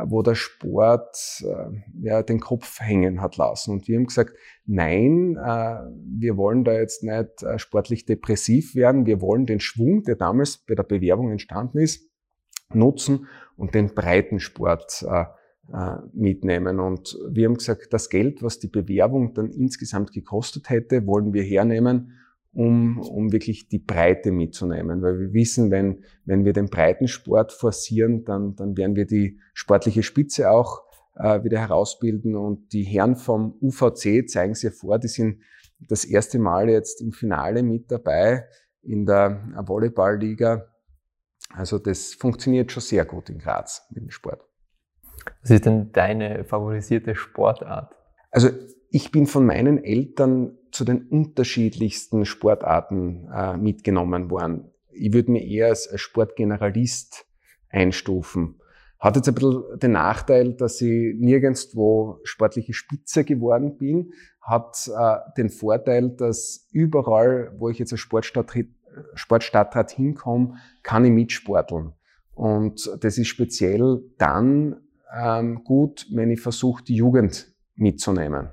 wo 0.04 0.22
der 0.22 0.34
Sport 0.34 1.42
äh, 1.42 2.06
ja, 2.06 2.22
den 2.22 2.40
Kopf 2.40 2.80
hängen 2.80 3.22
hat 3.22 3.36
lassen. 3.36 3.72
Und 3.72 3.88
wir 3.88 3.96
haben 3.96 4.06
gesagt, 4.06 4.34
nein, 4.66 5.36
äh, 5.36 5.80
wir 6.18 6.36
wollen 6.36 6.64
da 6.64 6.72
jetzt 6.72 7.02
nicht 7.02 7.42
äh, 7.42 7.58
sportlich 7.58 8.04
depressiv 8.04 8.74
werden. 8.74 9.06
Wir 9.06 9.20
wollen 9.22 9.46
den 9.46 9.60
Schwung, 9.60 10.02
der 10.02 10.16
damals 10.16 10.58
bei 10.58 10.74
der 10.74 10.82
Bewerbung 10.82 11.30
entstanden 11.30 11.78
ist, 11.78 12.10
nutzen 12.72 13.28
und 13.56 13.74
den 13.74 13.94
Breitensport 13.94 15.06
äh, 15.08 15.24
äh, 15.72 15.96
mitnehmen. 16.12 16.80
Und 16.80 17.16
wir 17.30 17.46
haben 17.46 17.56
gesagt, 17.56 17.88
das 17.90 18.10
Geld, 18.10 18.42
was 18.42 18.58
die 18.58 18.68
Bewerbung 18.68 19.32
dann 19.32 19.50
insgesamt 19.50 20.12
gekostet 20.12 20.68
hätte, 20.68 21.06
wollen 21.06 21.32
wir 21.32 21.42
hernehmen, 21.42 22.17
um, 22.58 22.98
um 22.98 23.30
wirklich 23.30 23.68
die 23.68 23.78
Breite 23.78 24.32
mitzunehmen. 24.32 25.00
Weil 25.00 25.16
wir 25.20 25.32
wissen, 25.32 25.70
wenn, 25.70 26.02
wenn 26.24 26.44
wir 26.44 26.52
den 26.52 26.68
Breitensport 26.68 27.52
forcieren, 27.52 28.24
dann, 28.24 28.56
dann 28.56 28.76
werden 28.76 28.96
wir 28.96 29.06
die 29.06 29.38
sportliche 29.54 30.02
Spitze 30.02 30.50
auch 30.50 30.82
äh, 31.14 31.44
wieder 31.44 31.60
herausbilden. 31.60 32.34
Und 32.34 32.72
die 32.72 32.82
Herren 32.82 33.14
vom 33.14 33.56
UVC 33.62 34.28
zeigen 34.28 34.56
sich 34.56 34.74
vor, 34.74 34.98
die 34.98 35.06
sind 35.06 35.40
das 35.78 36.04
erste 36.04 36.40
Mal 36.40 36.68
jetzt 36.68 37.00
im 37.00 37.12
Finale 37.12 37.62
mit 37.62 37.92
dabei 37.92 38.48
in 38.82 39.06
der 39.06 39.52
Volleyballliga. 39.64 40.66
Also 41.50 41.78
das 41.78 42.14
funktioniert 42.14 42.72
schon 42.72 42.82
sehr 42.82 43.04
gut 43.04 43.30
in 43.30 43.38
Graz 43.38 43.86
mit 43.90 44.02
dem 44.02 44.10
Sport. 44.10 44.44
Was 45.42 45.50
ist 45.50 45.64
denn 45.64 45.92
deine 45.92 46.42
favorisierte 46.42 47.14
Sportart? 47.14 47.94
Also 48.32 48.48
ich 48.90 49.10
bin 49.10 49.26
von 49.26 49.44
meinen 49.44 49.82
Eltern 49.82 50.56
zu 50.72 50.84
den 50.84 51.02
unterschiedlichsten 51.08 52.24
Sportarten 52.24 53.28
äh, 53.32 53.56
mitgenommen 53.56 54.30
worden. 54.30 54.70
Ich 54.90 55.12
würde 55.12 55.30
mir 55.30 55.44
eher 55.44 55.68
als 55.68 55.88
Sportgeneralist 55.94 57.26
einstufen. 57.68 58.60
Hat 58.98 59.16
jetzt 59.16 59.28
ein 59.28 59.34
bisschen 59.34 59.78
den 59.78 59.92
Nachteil, 59.92 60.54
dass 60.54 60.80
ich 60.80 61.14
nirgendwo 61.16 62.18
sportliche 62.24 62.72
Spitze 62.72 63.24
geworden 63.24 63.76
bin. 63.76 64.12
Hat 64.40 64.88
äh, 64.88 65.16
den 65.36 65.50
Vorteil, 65.50 66.10
dass 66.10 66.66
überall, 66.72 67.54
wo 67.58 67.68
ich 67.68 67.78
jetzt 67.78 67.92
als 67.92 68.00
Sportstadtrat, 68.00 68.66
Sportstadtrat 69.14 69.92
hinkomme, 69.92 70.56
kann 70.82 71.04
ich 71.04 71.12
mitsporteln. 71.12 71.92
Und 72.34 72.90
das 73.00 73.18
ist 73.18 73.28
speziell 73.28 74.02
dann 74.16 74.80
ähm, 75.16 75.62
gut, 75.62 76.06
wenn 76.12 76.30
ich 76.30 76.40
versuche, 76.40 76.82
die 76.82 76.96
Jugend 76.96 77.52
mitzunehmen. 77.76 78.50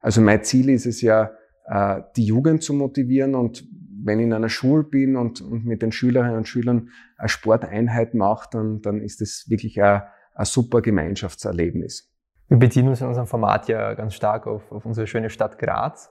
Also 0.00 0.20
mein 0.20 0.42
Ziel 0.42 0.70
ist 0.70 0.86
es 0.86 1.00
ja, 1.02 1.30
äh, 1.66 2.02
die 2.16 2.24
Jugend 2.24 2.62
zu 2.62 2.74
motivieren 2.74 3.34
und 3.34 3.64
wenn 4.02 4.18
ich 4.18 4.26
in 4.26 4.32
einer 4.32 4.48
Schule 4.48 4.84
bin 4.84 5.16
und, 5.16 5.40
und 5.42 5.66
mit 5.66 5.82
den 5.82 5.92
Schülerinnen 5.92 6.36
und 6.36 6.48
Schülern 6.48 6.88
eine 7.18 7.28
Sporteinheit 7.28 8.14
mache, 8.14 8.48
dann, 8.52 8.80
dann 8.80 9.00
ist 9.00 9.20
das 9.20 9.46
wirklich 9.48 9.82
ein, 9.82 10.02
ein 10.34 10.44
super 10.46 10.80
Gemeinschaftserlebnis. 10.80 12.10
Wir 12.48 12.58
beziehen 12.58 12.88
uns 12.88 13.00
in 13.00 13.06
unserem 13.06 13.26
Format 13.26 13.68
ja 13.68 13.94
ganz 13.94 14.14
stark 14.14 14.46
auf, 14.46 14.72
auf 14.72 14.84
unsere 14.84 15.06
schöne 15.06 15.30
Stadt 15.30 15.58
Graz. 15.58 16.10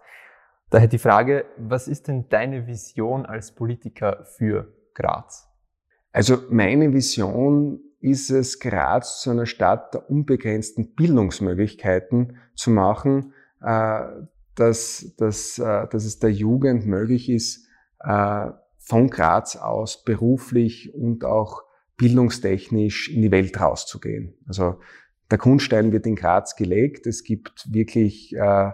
Daher 0.70 0.88
die 0.88 1.00
Frage, 1.00 1.46
was 1.58 1.88
ist 1.88 2.08
denn 2.08 2.30
deine 2.30 2.68
Vision 2.68 3.26
als 3.26 3.54
Politiker 3.54 4.24
für 4.38 4.72
Graz? 4.94 5.48
Also 6.12 6.38
meine 6.50 6.94
Vision 6.94 7.82
ist 8.00 8.30
es, 8.30 8.60
Graz 8.60 9.22
zu 9.22 9.32
einer 9.32 9.46
Stadt 9.46 9.94
der 9.94 10.10
unbegrenzten 10.10 10.94
Bildungsmöglichkeiten 10.96 12.38
zu 12.56 12.72
machen, 12.72 13.34
dass, 14.60 15.14
dass, 15.18 15.58
äh, 15.58 15.88
dass 15.88 16.06
es 16.06 16.20
der 16.20 16.32
Jugend 16.32 16.86
möglich 16.86 17.30
ist, 17.30 17.66
äh, 18.02 18.48
von 18.78 19.10
Graz 19.10 19.56
aus 19.56 20.04
beruflich 20.04 20.94
und 20.94 21.24
auch 21.24 21.64
bildungstechnisch 21.98 23.10
in 23.10 23.22
die 23.22 23.32
Welt 23.32 23.60
rauszugehen. 23.60 24.36
Also 24.48 24.80
der 25.32 25.38
Grundstein 25.38 25.92
wird 25.92 26.08
in 26.08 26.16
Graz 26.16 26.56
gelegt. 26.56 27.08
Es 27.08 27.24
gibt 27.24 27.68
wirklich 27.72 28.36
äh, 28.36 28.72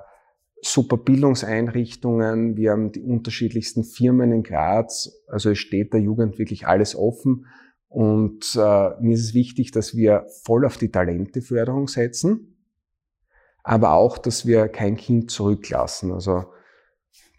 super 0.62 0.98
Bildungseinrichtungen. 0.98 2.56
Wir 2.56 2.72
haben 2.72 2.92
die 2.92 3.02
unterschiedlichsten 3.02 3.84
Firmen 3.84 4.32
in 4.32 4.44
Graz. 4.44 5.12
Also 5.28 5.52
es 5.52 5.60
steht 5.60 5.94
der 5.94 6.02
Jugend 6.02 6.40
wirklich 6.40 6.66
alles 6.66 6.96
offen. 6.96 7.46
Und 7.90 8.56
äh, 8.56 8.90
mir 9.02 9.14
ist 9.14 9.24
es 9.24 9.34
wichtig, 9.34 9.72
dass 9.72 9.96
wir 9.96 10.26
voll 10.44 10.66
auf 10.66 10.78
die 10.78 10.90
Talenteförderung 10.90 11.88
setzen, 11.88 12.55
aber 13.66 13.94
auch, 13.94 14.18
dass 14.20 14.46
wir 14.46 14.70
kein 14.70 14.96
Kind 14.96 15.32
zurücklassen. 15.32 16.14
Also 16.14 16.46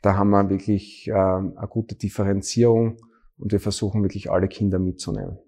da 0.02 0.16
haben 0.16 0.30
wir 0.30 0.50
wirklich 0.50 1.08
äh, 1.08 1.12
eine 1.12 1.68
gute 1.70 1.94
Differenzierung 1.94 2.98
und 3.38 3.52
wir 3.52 3.60
versuchen 3.60 4.02
wirklich 4.02 4.30
alle 4.30 4.48
Kinder 4.48 4.78
mitzunehmen. 4.78 5.38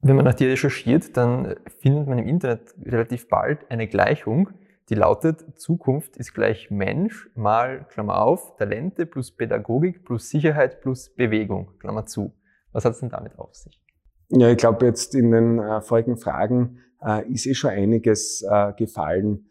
Wenn 0.00 0.14
man 0.14 0.24
nach 0.24 0.34
dir 0.34 0.48
recherchiert, 0.48 1.16
dann 1.16 1.56
findet 1.80 2.06
man 2.06 2.18
im 2.18 2.28
Internet 2.28 2.74
relativ 2.84 3.28
bald 3.28 3.68
eine 3.70 3.88
Gleichung, 3.88 4.50
die 4.88 4.94
lautet, 4.94 5.58
Zukunft 5.58 6.16
ist 6.16 6.32
gleich 6.32 6.70
Mensch 6.70 7.28
mal, 7.34 7.84
Klammer 7.88 8.22
auf, 8.22 8.54
Talente 8.56 9.06
plus 9.06 9.32
Pädagogik 9.32 10.04
plus 10.04 10.30
Sicherheit 10.30 10.80
plus 10.80 11.12
Bewegung, 11.12 11.72
Klammer 11.80 12.06
zu. 12.06 12.32
Was 12.70 12.84
hat 12.84 12.92
es 12.92 13.00
denn 13.00 13.08
damit 13.08 13.36
auf 13.40 13.56
sich? 13.56 13.82
Ja, 14.28 14.48
ich 14.50 14.58
glaube, 14.58 14.86
jetzt 14.86 15.16
in 15.16 15.32
den 15.32 15.58
äh, 15.58 15.80
vorigen 15.80 16.16
Fragen 16.16 16.78
äh, 17.04 17.28
ist 17.28 17.46
eh 17.46 17.54
schon 17.54 17.70
einiges 17.70 18.46
äh, 18.48 18.72
gefallen. 18.74 19.48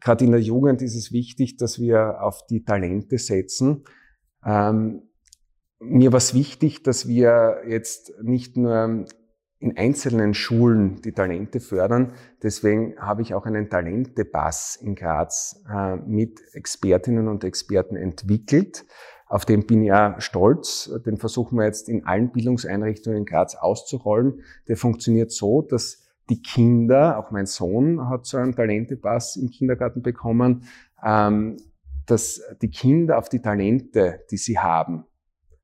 Gerade 0.00 0.24
in 0.24 0.32
der 0.32 0.40
Jugend 0.40 0.82
ist 0.82 0.96
es 0.96 1.12
wichtig, 1.12 1.56
dass 1.56 1.78
wir 1.78 2.22
auf 2.22 2.46
die 2.46 2.64
Talente 2.64 3.18
setzen. 3.18 3.84
Ähm, 4.44 5.02
mir 5.78 6.12
war 6.12 6.18
es 6.18 6.34
wichtig, 6.34 6.82
dass 6.82 7.06
wir 7.06 7.62
jetzt 7.66 8.12
nicht 8.22 8.56
nur 8.56 9.06
in 9.58 9.76
einzelnen 9.76 10.34
Schulen 10.34 11.00
die 11.02 11.12
Talente 11.12 11.60
fördern. 11.60 12.12
Deswegen 12.42 12.98
habe 12.98 13.22
ich 13.22 13.34
auch 13.34 13.46
einen 13.46 13.70
Talentepass 13.70 14.76
in 14.76 14.94
Graz 14.94 15.62
äh, 15.70 15.96
mit 15.96 16.40
Expertinnen 16.52 17.28
und 17.28 17.42
Experten 17.42 17.96
entwickelt. 17.96 18.84
Auf 19.28 19.44
den 19.44 19.66
bin 19.66 19.82
ich 19.82 19.88
ja 19.88 20.20
stolz. 20.20 20.90
Den 21.04 21.16
versuchen 21.16 21.58
wir 21.58 21.64
jetzt 21.64 21.88
in 21.88 22.04
allen 22.04 22.30
Bildungseinrichtungen 22.30 23.20
in 23.20 23.24
Graz 23.24 23.56
auszurollen. 23.56 24.42
Der 24.68 24.76
funktioniert 24.76 25.32
so, 25.32 25.62
dass 25.62 26.05
die 26.28 26.42
Kinder, 26.42 27.18
auch 27.18 27.30
mein 27.30 27.46
Sohn 27.46 28.08
hat 28.08 28.26
so 28.26 28.36
einen 28.36 28.54
Talentepass 28.54 29.36
im 29.36 29.50
Kindergarten 29.50 30.02
bekommen, 30.02 30.64
ähm, 31.04 31.56
dass 32.06 32.40
die 32.62 32.70
Kinder 32.70 33.18
auf 33.18 33.28
die 33.28 33.40
Talente, 33.40 34.20
die 34.30 34.36
sie 34.36 34.58
haben, 34.58 35.04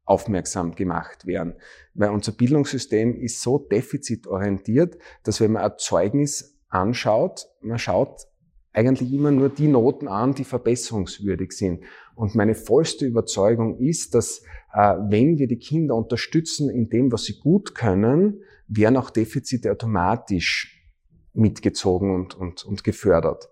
aufmerksam 0.04 0.74
gemacht 0.74 1.26
werden. 1.26 1.54
Weil 1.94 2.10
unser 2.10 2.32
Bildungssystem 2.32 3.16
ist 3.16 3.40
so 3.40 3.58
defizitorientiert, 3.58 4.98
dass 5.22 5.40
wenn 5.40 5.52
man 5.52 5.62
ein 5.62 5.78
Zeugnis 5.78 6.58
anschaut, 6.68 7.46
man 7.60 7.78
schaut 7.78 8.26
eigentlich 8.72 9.12
immer 9.12 9.30
nur 9.30 9.48
die 9.48 9.68
Noten 9.68 10.08
an, 10.08 10.34
die 10.34 10.44
verbesserungswürdig 10.44 11.52
sind. 11.52 11.84
Und 12.14 12.34
meine 12.34 12.54
vollste 12.54 13.04
Überzeugung 13.06 13.78
ist, 13.78 14.14
dass 14.14 14.42
äh, 14.72 14.94
wenn 15.08 15.38
wir 15.38 15.46
die 15.46 15.58
Kinder 15.58 15.94
unterstützen 15.94 16.70
in 16.70 16.88
dem, 16.88 17.12
was 17.12 17.24
sie 17.24 17.38
gut 17.38 17.74
können, 17.74 18.42
werden 18.76 18.96
auch 18.96 19.10
Defizite 19.10 19.70
automatisch 19.70 20.88
mitgezogen 21.34 22.14
und, 22.14 22.34
und, 22.34 22.64
und 22.64 22.84
gefördert. 22.84 23.48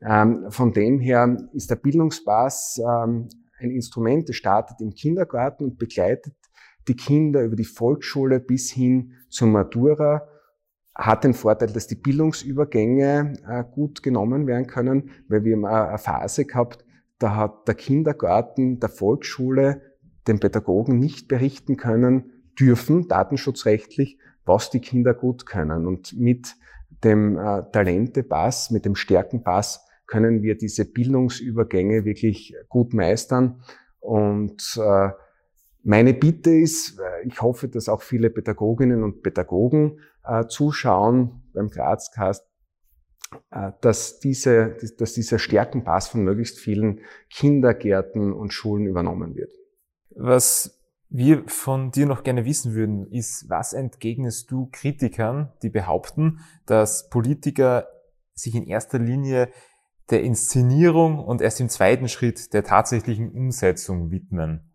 Ähm, 0.00 0.46
von 0.50 0.72
dem 0.72 1.00
her 1.00 1.36
ist 1.52 1.70
der 1.70 1.76
Bildungspass 1.76 2.78
ähm, 2.78 3.28
ein 3.58 3.70
Instrument, 3.70 4.28
das 4.28 4.36
startet 4.36 4.80
im 4.80 4.90
Kindergarten 4.90 5.64
und 5.64 5.78
begleitet 5.78 6.34
die 6.88 6.96
Kinder 6.96 7.42
über 7.42 7.56
die 7.56 7.64
Volksschule 7.64 8.40
bis 8.40 8.70
hin 8.70 9.12
zur 9.30 9.48
Matura, 9.48 10.28
hat 10.94 11.24
den 11.24 11.34
Vorteil, 11.34 11.72
dass 11.72 11.86
die 11.86 11.96
Bildungsübergänge 11.96 13.34
äh, 13.48 13.64
gut 13.72 14.02
genommen 14.02 14.46
werden 14.46 14.66
können, 14.66 15.10
weil 15.28 15.44
wir 15.44 15.56
haben 15.56 15.64
eine 15.64 15.98
Phase 15.98 16.44
gehabt, 16.44 16.84
da 17.18 17.36
hat 17.36 17.66
der 17.66 17.74
Kindergarten 17.74 18.80
der 18.80 18.90
Volksschule 18.90 19.82
den 20.28 20.40
Pädagogen 20.40 20.98
nicht 20.98 21.28
berichten 21.28 21.76
können 21.76 22.32
dürfen, 22.58 23.08
datenschutzrechtlich, 23.08 24.18
was 24.44 24.70
die 24.70 24.80
Kinder 24.80 25.14
gut 25.14 25.46
können. 25.46 25.86
Und 25.86 26.18
mit 26.18 26.54
dem 27.02 27.38
äh, 27.38 27.62
Talentepass, 27.72 28.70
mit 28.70 28.84
dem 28.84 28.94
Stärkenpass 28.94 29.86
können 30.06 30.42
wir 30.42 30.56
diese 30.56 30.84
Bildungsübergänge 30.84 32.04
wirklich 32.04 32.54
gut 32.68 32.94
meistern. 32.94 33.62
Und 34.00 34.78
äh, 34.80 35.10
meine 35.82 36.14
Bitte 36.14 36.50
ist, 36.50 36.98
äh, 36.98 37.26
ich 37.26 37.40
hoffe, 37.40 37.68
dass 37.68 37.88
auch 37.88 38.02
viele 38.02 38.30
Pädagoginnen 38.30 39.02
und 39.02 39.22
Pädagogen 39.22 40.00
äh, 40.24 40.46
zuschauen 40.46 41.42
beim 41.52 41.68
Grazcast, 41.68 42.46
äh, 43.50 43.72
dass, 43.80 44.18
diese, 44.20 44.76
dass 44.98 45.12
dieser 45.12 45.38
Stärkenpass 45.38 46.08
von 46.08 46.24
möglichst 46.24 46.58
vielen 46.58 47.00
Kindergärten 47.30 48.32
und 48.32 48.52
Schulen 48.52 48.86
übernommen 48.86 49.34
wird. 49.36 49.54
Was 50.16 50.83
wir 51.10 51.44
von 51.46 51.90
dir 51.90 52.06
noch 52.06 52.22
gerne 52.22 52.44
wissen 52.44 52.74
würden, 52.74 53.06
ist, 53.06 53.48
was 53.48 53.72
entgegnest 53.72 54.50
du 54.50 54.68
Kritikern, 54.72 55.52
die 55.62 55.70
behaupten, 55.70 56.40
dass 56.66 57.08
Politiker 57.08 57.86
sich 58.34 58.54
in 58.54 58.66
erster 58.66 58.98
Linie 58.98 59.48
der 60.10 60.22
Inszenierung 60.22 61.18
und 61.18 61.40
erst 61.40 61.60
im 61.60 61.68
zweiten 61.68 62.08
Schritt 62.08 62.52
der 62.52 62.64
tatsächlichen 62.64 63.30
Umsetzung 63.30 64.10
widmen? 64.10 64.74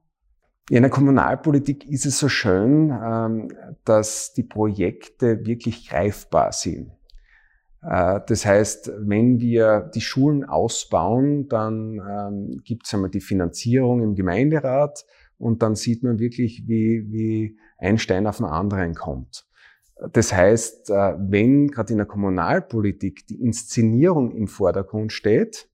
in 0.69 0.83
der 0.83 0.91
Kommunalpolitik 0.91 1.89
ist 1.89 2.05
es 2.05 2.19
so 2.19 2.29
schön, 2.29 2.91
ähm, 2.91 3.47
dass 3.85 4.33
die 4.33 4.43
Projekte 4.43 5.45
wirklich 5.45 5.89
greifbar 5.89 6.51
sind. 6.51 6.91
Äh, 7.81 8.19
das 8.27 8.45
heißt, 8.45 8.91
wenn 8.99 9.39
wir 9.39 9.89
die 9.93 10.01
Schulen 10.01 10.45
ausbauen, 10.45 11.47
dann 11.47 11.99
ähm, 12.07 12.61
gibt 12.63 12.85
es 12.85 12.93
einmal 12.93 13.09
die 13.09 13.21
Finanzierung 13.21 14.03
im 14.03 14.15
Gemeinderat 14.15 15.05
und 15.39 15.63
dann 15.63 15.75
sieht 15.75 16.03
man 16.03 16.19
wirklich, 16.19 16.67
wie, 16.67 17.05
wie 17.09 17.57
ein 17.79 17.97
Stein 17.97 18.27
auf 18.27 18.37
den 18.37 18.45
anderen 18.45 18.93
kommt. 18.93 19.47
Das 20.13 20.33
heißt, 20.33 20.91
äh, 20.91 21.15
wenn 21.17 21.69
gerade 21.69 21.93
in 21.93 21.97
der 21.97 22.05
Kommunalpolitik 22.05 23.25
die 23.27 23.41
Inszenierung 23.41 24.31
im 24.31 24.47
Vordergrund 24.47 25.11
steht 25.11 25.69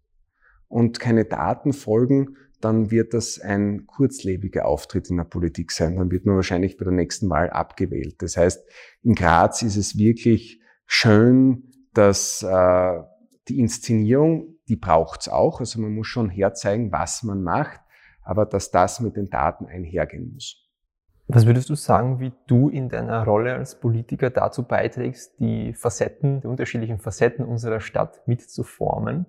und 0.67 0.99
keine 0.99 1.25
Daten 1.25 1.73
folgen, 1.73 2.37
dann 2.61 2.89
wird 2.89 3.13
das 3.13 3.39
ein 3.39 3.85
kurzlebiger 3.85 4.65
Auftritt 4.65 5.09
in 5.09 5.17
der 5.17 5.25
Politik 5.25 5.71
sein. 5.71 5.97
Dann 5.97 6.09
wird 6.09 6.25
man 6.25 6.35
wahrscheinlich 6.35 6.77
bei 6.77 6.85
der 6.85 6.93
nächsten 6.93 7.29
Wahl 7.29 7.49
abgewählt. 7.49 8.15
Das 8.19 8.37
heißt, 8.37 8.67
in 9.03 9.13
Graz 9.13 9.61
ist 9.61 9.77
es 9.77 9.97
wirklich 9.97 10.61
schön, 10.87 11.71
dass 11.93 12.41
äh, 12.43 12.99
die 13.47 13.59
Inszenierung, 13.59 14.57
die 14.67 14.75
braucht's 14.75 15.27
auch. 15.27 15.59
Also 15.59 15.79
man 15.79 15.93
muss 15.93 16.07
schon 16.07 16.29
herzeigen, 16.29 16.91
was 16.91 17.21
man 17.23 17.43
macht, 17.43 17.81
aber 18.25 18.45
dass 18.45 18.71
das 18.71 18.99
mit 18.99 19.15
den 19.15 19.29
Daten 19.29 19.67
einhergehen 19.67 20.33
muss. 20.33 20.61
Was 21.27 21.47
würdest 21.47 21.69
du 21.69 21.75
sagen, 21.75 22.19
wie 22.19 22.33
du 22.45 22.69
in 22.69 22.89
deiner 22.89 23.23
Rolle 23.23 23.55
als 23.55 23.79
Politiker 23.79 24.29
dazu 24.29 24.63
beiträgst, 24.63 25.39
die 25.39 25.73
Facetten, 25.73 26.41
die 26.41 26.47
unterschiedlichen 26.47 26.99
Facetten 26.99 27.45
unserer 27.45 27.79
Stadt 27.79 28.27
mitzuformen? 28.27 29.25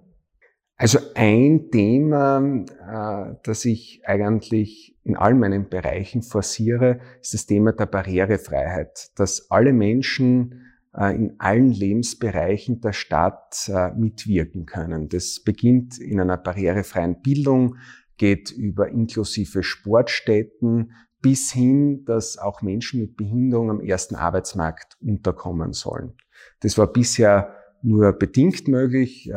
Also 0.77 0.99
ein 1.15 1.71
Thema, 1.71 2.65
äh, 2.67 3.37
das 3.45 3.65
ich 3.65 4.03
eigentlich 4.05 4.99
in 5.05 5.17
all 5.17 5.35
meinen 5.35 5.71
Bereichen 5.71 6.23
forciere, 6.23 7.01
ist 7.23 7.33
das 7.33 7.47
Thema 7.47 7.73
der 7.73 7.87
Barrierefreiheit, 7.87 9.11
dass 9.17 9.51
alle 9.51 9.73
Menschen 9.73 10.67
äh, 10.95 11.17
in 11.17 11.37
allen 11.39 11.71
Lebensbereichen 11.71 12.83
der 12.83 12.93
Stadt 12.93 13.71
äh, 13.73 13.93
mitwirken 13.93 14.67
können. 14.67 15.09
Das 15.09 15.43
beginnt 15.43 15.99
in 15.99 16.21
einer 16.21 16.37
barrierefreien 16.37 17.23
Bildung, 17.23 17.77
geht 18.17 18.51
über 18.51 18.89
inklusive 18.89 19.63
Sportstätten 19.63 20.93
bis 21.21 21.53
hin, 21.53 22.05
dass 22.05 22.39
auch 22.39 22.63
Menschen 22.63 23.01
mit 23.01 23.17
Behinderung 23.17 23.71
am 23.71 23.81
ersten 23.81 24.15
Arbeitsmarkt 24.15 24.97
unterkommen 25.01 25.73
sollen. 25.73 26.15
Das 26.61 26.79
war 26.79 26.87
bisher 26.93 27.55
nur 27.83 28.13
bedingt 28.13 28.69
möglich. 28.69 29.31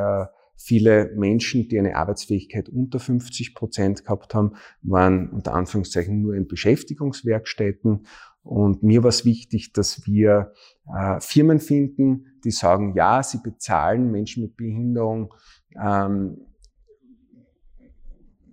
Viele 0.62 1.14
Menschen, 1.16 1.70
die 1.70 1.80
eine 1.80 1.96
Arbeitsfähigkeit 1.96 2.68
unter 2.68 3.00
50 3.00 3.56
Prozent 3.56 4.04
gehabt 4.04 4.34
haben, 4.34 4.56
waren 4.82 5.30
unter 5.30 5.54
Anführungszeichen 5.54 6.22
nur 6.22 6.36
in 6.36 6.48
Beschäftigungswerkstätten. 6.48 8.06
Und 8.44 8.84
mir 8.84 9.02
war 9.04 9.10
es 9.10 9.24
wichtig, 9.24 9.72
dass 9.72 10.06
wir 10.06 10.52
äh, 10.94 11.20
Firmen 11.22 11.60
finden, 11.60 12.40
die 12.44 12.52
sagen, 12.52 12.94
ja, 12.94 13.24
sie 13.24 13.40
bezahlen 13.42 14.12
Menschen 14.12 14.44
mit 14.44 14.58
Behinderung 14.58 15.34
ähm, 15.82 16.49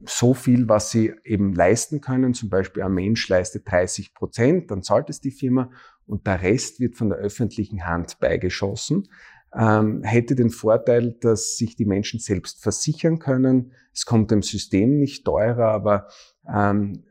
so 0.08 0.34
viel, 0.34 0.68
was 0.68 0.90
sie 0.90 1.12
eben 1.24 1.54
leisten 1.54 2.00
können. 2.00 2.34
Zum 2.34 2.48
Beispiel 2.48 2.82
ein 2.82 2.92
Mensch 2.92 3.28
leistet 3.28 3.70
30 3.70 4.14
Prozent, 4.14 4.70
dann 4.70 4.82
zahlt 4.82 5.10
es 5.10 5.20
die 5.20 5.30
Firma 5.30 5.70
und 6.06 6.26
der 6.26 6.42
Rest 6.42 6.80
wird 6.80 6.96
von 6.96 7.08
der 7.08 7.18
öffentlichen 7.18 7.86
Hand 7.86 8.18
beigeschossen 8.20 9.08
ähm, 9.56 10.02
hätte 10.02 10.34
den 10.34 10.50
Vorteil, 10.50 11.12
dass 11.12 11.56
sich 11.56 11.76
die 11.76 11.86
Menschen 11.86 12.20
selbst 12.20 12.62
versichern 12.62 13.18
können. 13.18 13.72
Es 13.92 14.04
kommt 14.04 14.30
dem 14.30 14.42
System 14.42 14.98
nicht 14.98 15.24
teurer, 15.24 15.68
aber 15.68 16.08
ähm, 16.46 17.04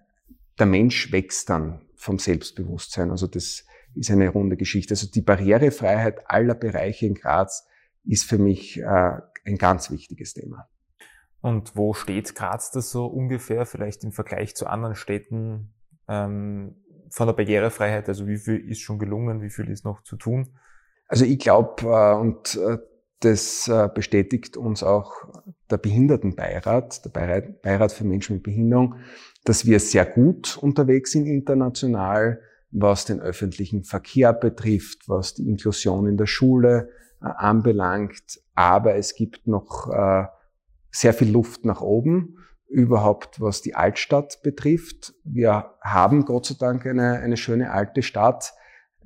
der 0.60 0.67
Mensch 0.67 1.12
wächst 1.12 1.49
dann 1.49 1.81
vom 1.95 2.19
Selbstbewusstsein. 2.19 3.10
Also 3.10 3.27
das 3.27 3.65
ist 3.95 4.12
eine 4.12 4.29
runde 4.29 4.58
Geschichte. 4.58 4.93
Also 4.93 5.08
die 5.08 5.21
Barrierefreiheit 5.21 6.29
aller 6.29 6.55
Bereiche 6.55 7.08
in 7.08 7.15
Graz 7.15 7.67
ist 8.03 8.25
für 8.25 8.38
mich 8.38 8.79
äh, 8.79 9.12
ein 9.45 9.58
ganz 9.58 9.89
wichtiges 9.89 10.34
Thema. 10.34 10.67
Und 11.45 11.75
wo 11.75 11.93
steht 11.93 12.34
Graz 12.34 12.71
das 12.71 12.89
so 12.89 13.05
ungefähr, 13.05 13.67
vielleicht 13.67 14.03
im 14.03 14.12
Vergleich 14.12 14.55
zu 14.55 14.65
anderen 14.65 14.95
Städten 14.95 15.75
ähm, 16.08 16.73
von 17.12 17.27
der 17.27 17.36
Barrierefreiheit? 17.36 18.10
Also 18.10 18.25
wie 18.25 18.38
viel 18.38 18.67
ist 18.67 18.79
schon 18.79 18.97
gelungen, 18.97 19.43
wie 19.43 19.51
viel 19.51 19.69
ist 19.69 19.86
noch 19.86 20.01
zu 20.01 20.15
tun? 20.15 20.58
Also 21.08 21.23
ich 21.23 21.38
glaube, 21.38 21.84
äh, 21.84 22.19
und 22.19 22.55
äh, 22.55 22.79
das 23.19 23.67
äh, 23.67 23.88
bestätigt 23.93 24.58
uns 24.58 24.81
auch 24.81 25.13
der 25.69 25.77
Behindertenbeirat, 25.77 27.05
der 27.05 27.12
Beirat 27.62 27.91
für 27.91 28.05
Menschen 28.05 28.38
mit 28.38 28.43
Behinderung, 28.43 28.95
dass 29.43 29.67
wir 29.67 29.79
sehr 29.79 30.08
gut 30.08 30.58
unterwegs 30.58 31.12
sind 31.12 31.27
international, 31.27 32.41
was 32.71 33.05
den 33.05 33.21
öffentlichen 33.21 33.84
Verkehr 33.84 34.34
betrifft, 34.34 35.08
was 35.08 35.36
die 35.36 35.47
Inklusion 35.47 36.08
in 36.08 36.17
der 36.17 36.25
Schule 36.25 36.89
anbelangt. 37.19 38.41
Aber 38.55 38.95
es 38.95 39.13
gibt 39.13 39.45
noch 39.45 39.91
sehr 40.95 41.13
viel 41.13 41.29
Luft 41.29 41.65
nach 41.65 41.81
oben, 41.81 42.38
überhaupt 42.67 43.41
was 43.41 43.62
die 43.62 43.75
Altstadt 43.75 44.41
betrifft. 44.43 45.13
Wir 45.23 45.73
haben 45.81 46.25
Gott 46.25 46.45
sei 46.45 46.55
Dank 46.58 46.86
eine, 46.86 47.19
eine 47.19 47.38
schöne 47.38 47.71
alte 47.71 48.01
Stadt. 48.01 48.53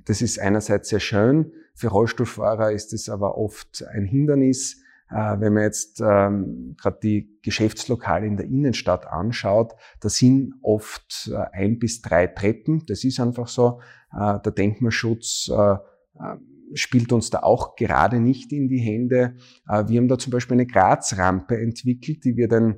Das 0.04 0.22
ist 0.22 0.38
einerseits 0.38 0.88
sehr 0.88 1.00
schön, 1.00 1.52
für 1.74 1.88
Rollstuhlfahrer 1.88 2.72
ist 2.72 2.92
es 2.92 3.08
aber 3.08 3.36
oft 3.38 3.84
ein 3.86 4.04
Hindernis. 4.04 4.82
Äh, 5.10 5.40
wenn 5.40 5.54
man 5.54 5.64
jetzt 5.64 6.00
ähm, 6.00 6.76
gerade 6.78 6.98
die 7.02 7.38
Geschäftslokale 7.42 8.26
in 8.26 8.36
der 8.36 8.46
Innenstadt 8.46 9.06
anschaut, 9.06 9.72
da 10.00 10.08
sind 10.08 10.54
oft 10.62 11.30
äh, 11.32 11.36
ein 11.52 11.78
bis 11.78 12.02
drei 12.02 12.26
Treppen. 12.26 12.84
Das 12.86 13.02
ist 13.02 13.18
einfach 13.18 13.48
so. 13.48 13.80
Äh, 14.12 14.38
der 14.40 14.52
Denkmalschutz 14.52 15.50
spielt 16.74 17.12
uns 17.12 17.30
da 17.30 17.40
auch 17.40 17.76
gerade 17.76 18.20
nicht 18.20 18.52
in 18.52 18.68
die 18.68 18.78
Hände. 18.78 19.36
Äh, 19.68 19.88
wir 19.88 19.98
haben 19.98 20.08
da 20.08 20.18
zum 20.18 20.32
Beispiel 20.32 20.56
eine 20.56 20.66
Grazrampe 20.66 21.58
entwickelt, 21.58 22.24
die 22.24 22.36
wir 22.36 22.48
den 22.48 22.76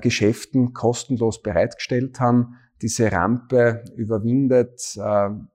Geschäften 0.00 0.72
kostenlos 0.72 1.42
bereitgestellt 1.42 2.20
haben. 2.20 2.54
Diese 2.80 3.12
Rampe 3.12 3.84
überwindet 3.96 4.96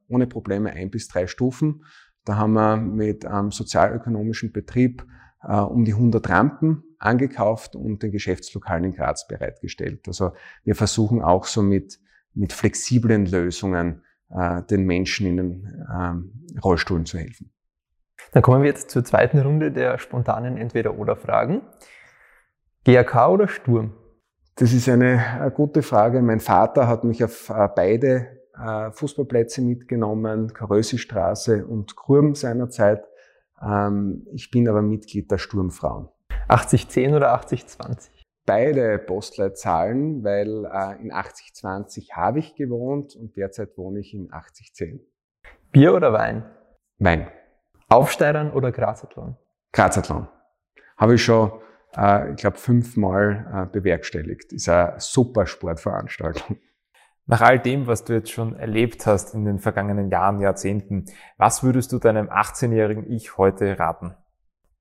ohne 0.07 0.27
Probleme 0.27 0.69
ein 0.69 0.91
bis 0.91 1.07
drei 1.07 1.25
Stufen. 1.25 1.83
Da 2.25 2.35
haben 2.35 2.53
wir 2.53 2.77
mit 2.77 3.25
einem 3.25 3.49
sozialökonomischen 3.49 4.51
Betrieb 4.51 5.03
um 5.41 5.83
die 5.83 5.93
100 5.93 6.29
Rampen 6.29 6.83
angekauft 6.99 7.75
und 7.75 8.03
den 8.03 8.11
Geschäftslokalen 8.11 8.83
in 8.83 8.93
Graz 8.93 9.25
bereitgestellt. 9.27 10.07
Also 10.07 10.33
wir 10.63 10.75
versuchen 10.75 11.21
auch 11.23 11.45
so 11.45 11.63
mit, 11.63 11.99
mit 12.33 12.53
flexiblen 12.53 13.25
Lösungen 13.25 14.03
äh, 14.29 14.61
den 14.63 14.85
Menschen 14.85 15.25
in 15.25 15.37
den 15.37 15.85
ähm, 15.91 16.45
Rollstuhlen 16.63 17.05
zu 17.05 17.17
helfen. 17.17 17.51
Dann 18.31 18.43
kommen 18.43 18.61
wir 18.61 18.69
jetzt 18.69 18.91
zur 18.91 19.03
zweiten 19.03 19.39
Runde 19.39 19.71
der 19.71 19.97
spontanen 19.97 20.57
Entweder-Oder-Fragen. 20.57 21.61
GAK 22.85 23.29
oder 23.29 23.47
Sturm? 23.47 23.93
Das 24.55 24.73
ist 24.73 24.89
eine, 24.89 25.23
eine, 25.39 25.51
gute 25.51 25.81
Frage. 25.81 26.21
Mein 26.21 26.39
Vater 26.39 26.87
hat 26.87 27.03
mich 27.03 27.23
auf 27.23 27.49
äh, 27.49 27.67
beide 27.73 28.27
äh, 28.57 28.91
Fußballplätze 28.91 29.61
mitgenommen, 29.61 30.53
Karösi-Straße 30.53 31.65
und 31.65 31.95
Kurm 31.95 32.35
seinerzeit. 32.35 33.03
Ähm, 33.61 34.27
ich 34.33 34.51
bin 34.51 34.67
aber 34.67 34.81
Mitglied 34.81 35.31
der 35.31 35.37
Sturmfrauen. 35.37 36.09
8010 36.47 37.15
oder 37.15 37.33
8020? 37.33 38.19
beide 38.49 38.97
Postleitzahlen, 38.97 40.23
weil 40.23 40.65
äh, 40.65 40.99
in 41.03 41.11
8020 41.11 42.15
habe 42.15 42.39
ich 42.39 42.55
gewohnt 42.55 43.15
und 43.15 43.37
derzeit 43.37 43.77
wohne 43.77 43.99
ich 43.99 44.15
in 44.15 44.33
8010. 44.33 44.99
Bier 45.71 45.93
oder 45.93 46.13
Wein? 46.13 46.43
Wein. 46.97 47.27
Aufsteigern 47.89 48.51
oder 48.51 48.71
Grazathlon? 48.71 49.35
Grazathlon. 49.71 50.27
Habe 50.97 51.15
ich 51.15 51.23
schon, 51.23 51.51
äh, 51.97 52.31
ich 52.31 52.37
glaube, 52.37 52.57
fünfmal 52.57 53.67
äh, 53.67 53.71
bewerkstelligt. 53.71 54.53
Ist 54.53 54.69
eine 54.69 54.95
super 54.99 55.45
Sportveranstaltung. 55.47 56.57
Nach 57.25 57.41
all 57.41 57.59
dem, 57.59 57.85
was 57.85 58.05
du 58.05 58.13
jetzt 58.13 58.31
schon 58.31 58.55
erlebt 58.55 59.05
hast 59.05 59.33
in 59.35 59.45
den 59.45 59.59
vergangenen 59.59 60.09
Jahren, 60.09 60.39
Jahrzehnten, 60.39 61.05
was 61.37 61.63
würdest 61.63 61.91
du 61.91 61.99
deinem 61.99 62.27
18-jährigen 62.27 63.11
Ich 63.11 63.37
heute 63.37 63.77
raten? 63.77 64.15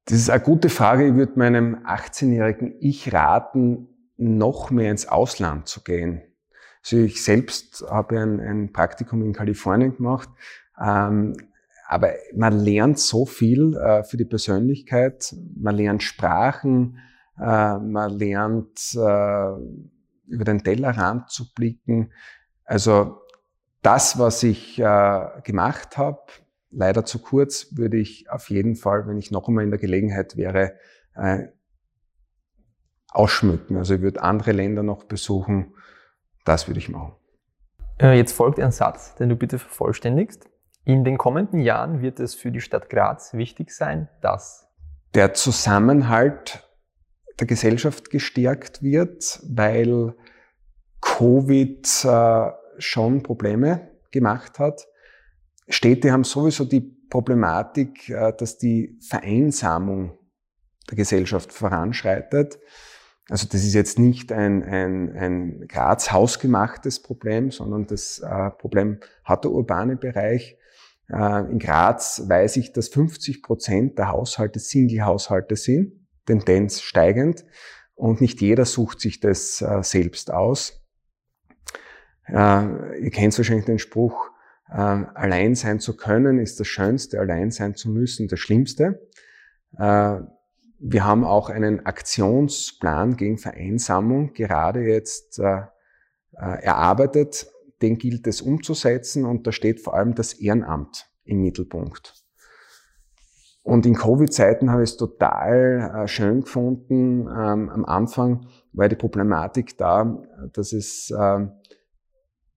Das 0.06 0.16
ist 0.16 0.30
eine 0.30 0.42
gute 0.42 0.70
Frage. 0.70 1.08
Ich 1.08 1.14
würde 1.14 1.38
meinem 1.38 1.84
18-jährigen 1.84 2.76
Ich 2.80 3.12
raten, 3.12 3.88
noch 4.16 4.70
mehr 4.70 4.90
ins 4.90 5.06
Ausland 5.06 5.68
zu 5.68 5.82
gehen. 5.82 6.22
Also 6.82 6.96
ich 6.96 7.22
selbst 7.22 7.84
habe 7.88 8.18
ein, 8.18 8.40
ein 8.40 8.72
Praktikum 8.72 9.22
in 9.22 9.32
Kalifornien 9.32 9.96
gemacht. 9.96 10.30
Ähm, 10.80 11.36
aber 11.90 12.12
man 12.37 12.59
lernt 12.59 12.98
so 12.98 13.24
viel 13.24 13.74
äh, 13.74 14.05
für 14.05 14.18
die 14.18 14.27
Persönlichkeit. 14.27 15.35
Man 15.57 15.74
lernt 15.74 16.03
Sprachen, 16.03 16.98
äh, 17.38 17.79
man 17.79 18.11
lernt 18.11 18.94
äh, 18.94 19.53
über 20.27 20.44
den 20.44 20.62
Tellerrand 20.62 21.31
zu 21.31 21.55
blicken. 21.55 22.12
Also 22.64 23.22
das, 23.81 24.18
was 24.18 24.42
ich 24.42 24.79
äh, 24.79 25.27
gemacht 25.44 25.96
habe, 25.96 26.20
leider 26.70 27.07
zu 27.07 27.20
kurz, 27.20 27.74
würde 27.74 27.96
ich 27.96 28.31
auf 28.31 28.51
jeden 28.51 28.77
Fall, 28.77 29.09
wenn 29.09 29.16
ich 29.16 29.31
noch 29.31 29.48
einmal 29.48 29.64
in 29.64 29.70
der 29.70 29.81
Gelegenheit 29.81 30.37
wäre, 30.37 30.74
äh, 31.14 31.46
ausschmücken. 33.09 33.79
Also 33.79 33.94
ich 33.94 34.03
würde 34.03 34.22
andere 34.22 34.53
Länder 34.53 34.83
noch 34.83 35.05
besuchen. 35.05 35.72
Das 36.44 36.68
würde 36.68 36.81
ich 36.81 36.90
machen. 36.90 37.14
Jetzt 37.98 38.33
folgt 38.33 38.61
ein 38.61 38.72
Satz, 38.72 39.14
den 39.14 39.31
du 39.31 39.37
bitte 39.37 39.59
vervollständigst. 39.59 40.51
In 40.88 41.05
den 41.05 41.18
kommenden 41.18 41.61
Jahren 41.61 42.01
wird 42.01 42.18
es 42.18 42.35
für 42.35 42.51
die 42.51 42.61
Stadt 42.61 42.88
Graz 42.88 43.35
wichtig 43.35 43.70
sein, 43.70 44.09
dass 44.22 44.66
der 45.14 45.35
Zusammenhalt 45.35 46.66
der 47.38 47.46
Gesellschaft 47.46 48.11
gestärkt 48.11 48.83
wird, 48.83 49.40
weil 49.48 50.14
Covid 51.01 51.87
äh, 52.05 52.51
schon 52.79 53.22
Probleme 53.22 53.90
gemacht 54.11 54.59
hat 54.59 54.88
Städte 55.68 56.12
haben 56.12 56.24
sowieso 56.24 56.64
die 56.64 56.81
Problematik, 56.81 58.09
äh, 58.09 58.33
dass 58.37 58.59
die 58.59 58.98
Vereinsamung 59.07 60.18
der 60.90 60.96
Gesellschaft 60.96 61.53
voranschreitet. 61.53 62.59
Also 63.29 63.46
das 63.46 63.62
ist 63.62 63.74
jetzt 63.74 63.98
nicht 63.98 64.33
ein, 64.33 64.62
ein, 64.62 65.14
ein 65.14 65.68
Graz 65.68 66.11
hausgemachtes 66.11 67.03
Problem, 67.03 67.51
sondern 67.51 67.87
das 67.87 68.20
äh, 68.20 68.51
Problem 68.53 69.01
hat 69.24 69.44
der 69.44 69.51
urbane 69.51 69.96
Bereich. 69.96 70.57
Äh, 71.12 71.50
in 71.50 71.58
Graz 71.58 72.22
weiß 72.26 72.56
ich, 72.56 72.72
dass 72.72 72.88
50 72.88 73.42
Prozent 73.42 73.98
der 73.98 74.08
Haushalte 74.08 74.58
Single-Haushalte 74.58 75.56
sind, 75.56 75.92
Tendenz 76.26 76.80
steigend. 76.80 77.44
Und 77.94 78.20
nicht 78.20 78.40
jeder 78.40 78.64
sucht 78.64 79.00
sich 79.00 79.18
das 79.18 79.58
selbst 79.80 80.30
aus. 80.32 80.80
Ihr 82.28 83.10
kennt 83.10 83.36
wahrscheinlich 83.36 83.64
den 83.64 83.80
Spruch, 83.80 84.30
äh, 84.70 84.74
allein 84.74 85.54
sein 85.54 85.80
zu 85.80 85.96
können 85.96 86.38
ist 86.38 86.60
das 86.60 86.66
Schönste, 86.66 87.20
allein 87.20 87.50
sein 87.50 87.74
zu 87.74 87.90
müssen 87.90 88.28
das 88.28 88.38
Schlimmste. 88.38 89.08
Äh, 89.78 90.20
wir 90.80 91.04
haben 91.04 91.24
auch 91.24 91.50
einen 91.50 91.86
Aktionsplan 91.86 93.16
gegen 93.16 93.38
Vereinsamung 93.38 94.32
gerade 94.34 94.80
jetzt 94.80 95.38
äh, 95.38 95.62
äh, 96.34 96.62
erarbeitet. 96.62 97.46
Den 97.82 97.98
gilt 97.98 98.26
es 98.26 98.40
umzusetzen 98.40 99.24
und 99.24 99.46
da 99.46 99.52
steht 99.52 99.80
vor 99.80 99.94
allem 99.94 100.14
das 100.14 100.34
Ehrenamt 100.34 101.08
im 101.24 101.42
Mittelpunkt. 101.42 102.14
Und 103.62 103.84
in 103.84 103.94
Covid-Zeiten 103.94 104.70
habe 104.70 104.82
ich 104.82 104.90
es 104.90 104.96
total 104.96 105.92
äh, 105.94 106.08
schön 106.08 106.40
gefunden. 106.40 107.26
Ähm, 107.28 107.68
am 107.68 107.84
Anfang 107.84 108.46
war 108.72 108.88
die 108.88 108.96
Problematik 108.96 109.76
da, 109.76 110.24
dass 110.54 110.72
es 110.72 111.10
äh, 111.10 111.46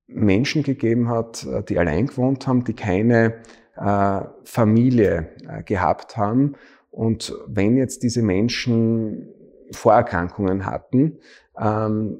Menschen 0.07 0.63
gegeben 0.63 1.09
hat, 1.09 1.45
äh, 1.45 1.63
die 1.63 1.77
allein 1.77 2.07
gewohnt 2.07 2.47
haben, 2.47 2.63
die 2.63 2.73
keine 2.73 3.41
äh, 3.75 4.21
Familie 4.45 5.29
äh, 5.49 5.63
gehabt 5.63 6.15
haben. 6.15 6.55
Und 6.91 7.33
wenn 7.45 7.75
jetzt 7.75 8.03
diese 8.03 8.21
Menschen 8.21 9.33
Vorerkrankungen 9.73 10.65
hatten, 10.65 11.19
ähm, 11.57 12.19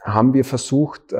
haben 0.00 0.34
wir 0.34 0.44
versucht, 0.44 1.14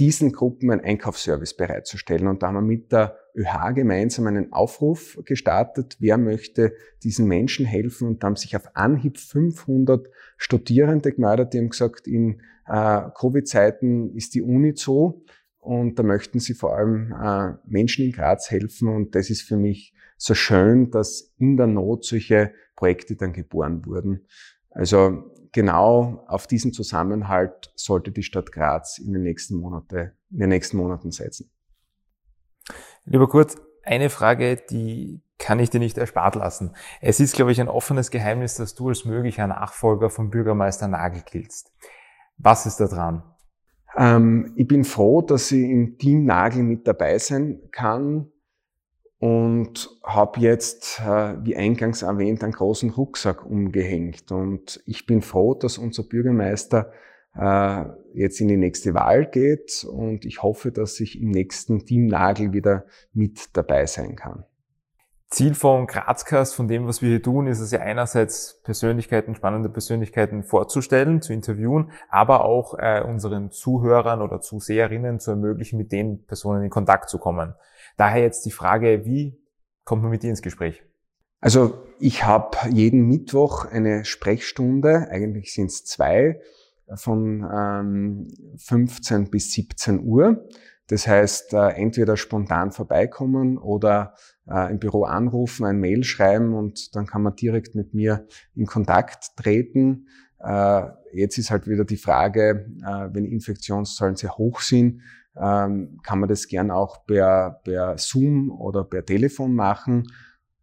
diesen 0.00 0.32
Gruppen 0.32 0.70
einen 0.70 0.80
Einkaufsservice 0.80 1.54
bereitzustellen. 1.54 2.26
Und 2.26 2.42
da 2.42 2.48
haben 2.48 2.54
wir 2.54 2.62
mit 2.62 2.90
der 2.90 3.16
ÖH 3.36 3.74
gemeinsam 3.74 4.26
einen 4.26 4.52
Aufruf 4.52 5.20
gestartet, 5.26 5.98
wer 6.00 6.16
möchte 6.16 6.72
diesen 7.02 7.28
Menschen 7.28 7.66
helfen. 7.66 8.08
Und 8.08 8.22
da 8.22 8.28
haben 8.28 8.36
sich 8.36 8.56
auf 8.56 8.74
Anhieb 8.74 9.18
500 9.18 10.08
Studierende 10.38 11.12
gemeldet, 11.12 11.52
die 11.52 11.58
haben 11.58 11.68
gesagt, 11.68 12.06
in 12.08 12.40
äh, 12.66 13.02
Covid-Zeiten 13.14 14.16
ist 14.16 14.34
die 14.34 14.42
Uni 14.42 14.74
zu 14.74 15.22
und 15.58 15.98
da 15.98 16.02
möchten 16.02 16.40
sie 16.40 16.54
vor 16.54 16.76
allem 16.76 17.12
äh, 17.12 17.54
Menschen 17.66 18.06
in 18.06 18.12
Graz 18.12 18.50
helfen. 18.50 18.88
Und 18.88 19.14
das 19.14 19.28
ist 19.28 19.42
für 19.42 19.58
mich 19.58 19.94
so 20.16 20.34
schön, 20.34 20.90
dass 20.90 21.34
in 21.38 21.56
der 21.56 21.66
Not 21.66 22.04
solche 22.04 22.52
Projekte 22.74 23.16
dann 23.16 23.34
geboren 23.34 23.84
wurden. 23.84 24.26
Also 24.70 25.30
genau 25.52 26.24
auf 26.26 26.46
diesen 26.46 26.72
Zusammenhalt 26.72 27.72
sollte 27.74 28.12
die 28.12 28.22
Stadt 28.22 28.52
Graz 28.52 28.98
in 28.98 29.12
den 29.12 29.22
nächsten, 29.22 29.56
Monate, 29.56 30.14
in 30.30 30.38
den 30.38 30.48
nächsten 30.48 30.76
Monaten 30.76 31.10
setzen. 31.10 31.50
Lieber 33.04 33.28
Kurt, 33.28 33.56
eine 33.82 34.10
Frage, 34.10 34.56
die 34.70 35.22
kann 35.38 35.58
ich 35.58 35.70
dir 35.70 35.80
nicht 35.80 35.98
erspart 35.98 36.34
lassen. 36.34 36.74
Es 37.00 37.18
ist, 37.18 37.34
glaube 37.34 37.50
ich, 37.50 37.60
ein 37.60 37.68
offenes 37.68 38.10
Geheimnis, 38.10 38.56
dass 38.56 38.74
du 38.74 38.88
als 38.88 39.04
möglicher 39.04 39.46
Nachfolger 39.46 40.10
vom 40.10 40.30
Bürgermeister 40.30 40.86
Nagel 40.86 41.22
giltst. 41.22 41.72
Was 42.36 42.66
ist 42.66 42.78
da 42.78 42.86
dran? 42.86 43.22
Ähm, 43.96 44.52
ich 44.56 44.68
bin 44.68 44.84
froh, 44.84 45.22
dass 45.22 45.50
ich 45.50 45.62
im 45.62 45.98
Team 45.98 46.24
Nagel 46.24 46.62
mit 46.62 46.86
dabei 46.86 47.18
sein 47.18 47.60
kann 47.72 48.30
und 49.20 49.90
habe 50.02 50.40
jetzt, 50.40 50.98
äh, 51.00 51.34
wie 51.44 51.54
eingangs 51.54 52.02
erwähnt, 52.02 52.42
einen 52.42 52.54
großen 52.54 52.90
Rucksack 52.90 53.44
umgehängt. 53.44 54.32
Und 54.32 54.82
ich 54.86 55.06
bin 55.06 55.20
froh, 55.20 55.54
dass 55.54 55.76
unser 55.76 56.02
Bürgermeister 56.02 56.90
äh, 57.36 57.84
jetzt 58.14 58.40
in 58.40 58.48
die 58.48 58.56
nächste 58.56 58.94
Wahl 58.94 59.26
geht 59.26 59.84
und 59.84 60.24
ich 60.24 60.42
hoffe, 60.42 60.72
dass 60.72 60.98
ich 61.00 61.20
im 61.20 61.30
nächsten 61.30 61.84
Team 61.84 62.06
Nagel 62.06 62.54
wieder 62.54 62.86
mit 63.12 63.56
dabei 63.56 63.84
sein 63.86 64.16
kann. 64.16 64.44
Ziel 65.28 65.54
von 65.54 65.86
Grazcast, 65.86 66.56
von 66.56 66.66
dem, 66.66 66.88
was 66.88 67.02
wir 67.02 67.10
hier 67.10 67.22
tun, 67.22 67.46
ist 67.46 67.60
es 67.60 67.70
ja 67.70 67.80
einerseits 67.80 68.60
Persönlichkeiten, 68.64 69.36
spannende 69.36 69.68
Persönlichkeiten 69.68 70.42
vorzustellen, 70.42 71.22
zu 71.22 71.32
interviewen, 71.32 71.92
aber 72.08 72.44
auch 72.44 72.74
äh, 72.78 73.04
unseren 73.06 73.52
Zuhörern 73.52 74.22
oder 74.22 74.40
Zuseherinnen 74.40 75.20
zu 75.20 75.30
ermöglichen, 75.30 75.76
mit 75.76 75.92
den 75.92 76.24
Personen 76.24 76.64
in 76.64 76.70
Kontakt 76.70 77.10
zu 77.10 77.18
kommen. 77.18 77.54
Daher 77.96 78.22
jetzt 78.22 78.44
die 78.46 78.50
Frage, 78.50 79.04
wie 79.04 79.38
kommt 79.84 80.02
man 80.02 80.10
mit 80.10 80.22
dir 80.22 80.30
ins 80.30 80.42
Gespräch? 80.42 80.82
Also 81.40 81.82
ich 81.98 82.24
habe 82.24 82.56
jeden 82.70 83.06
Mittwoch 83.06 83.64
eine 83.64 84.04
Sprechstunde, 84.04 85.08
eigentlich 85.10 85.54
sind 85.54 85.66
es 85.66 85.84
zwei, 85.84 86.40
von 86.96 87.46
ähm, 87.52 88.28
15 88.58 89.30
bis 89.30 89.52
17 89.52 90.00
Uhr. 90.00 90.48
Das 90.88 91.06
heißt, 91.06 91.54
äh, 91.54 91.68
entweder 91.70 92.16
spontan 92.16 92.72
vorbeikommen 92.72 93.58
oder 93.58 94.14
äh, 94.48 94.72
im 94.72 94.80
Büro 94.80 95.04
anrufen, 95.04 95.64
ein 95.64 95.78
Mail 95.78 96.02
schreiben 96.02 96.52
und 96.54 96.96
dann 96.96 97.06
kann 97.06 97.22
man 97.22 97.36
direkt 97.36 97.76
mit 97.76 97.94
mir 97.94 98.26
in 98.56 98.66
Kontakt 98.66 99.36
treten. 99.36 100.08
Äh, 100.40 100.82
jetzt 101.12 101.38
ist 101.38 101.52
halt 101.52 101.68
wieder 101.68 101.84
die 101.84 101.96
Frage, 101.96 102.66
äh, 102.82 103.08
wenn 103.12 103.24
Infektionszahlen 103.24 104.16
sehr 104.16 104.36
hoch 104.36 104.60
sind, 104.60 105.02
ähm, 105.36 106.00
kann 106.02 106.20
man 106.20 106.28
das 106.28 106.48
gern 106.48 106.70
auch 106.70 107.06
per, 107.06 107.60
per 107.64 107.98
Zoom 107.98 108.50
oder 108.50 108.84
per 108.84 109.04
Telefon 109.04 109.54
machen. 109.54 110.04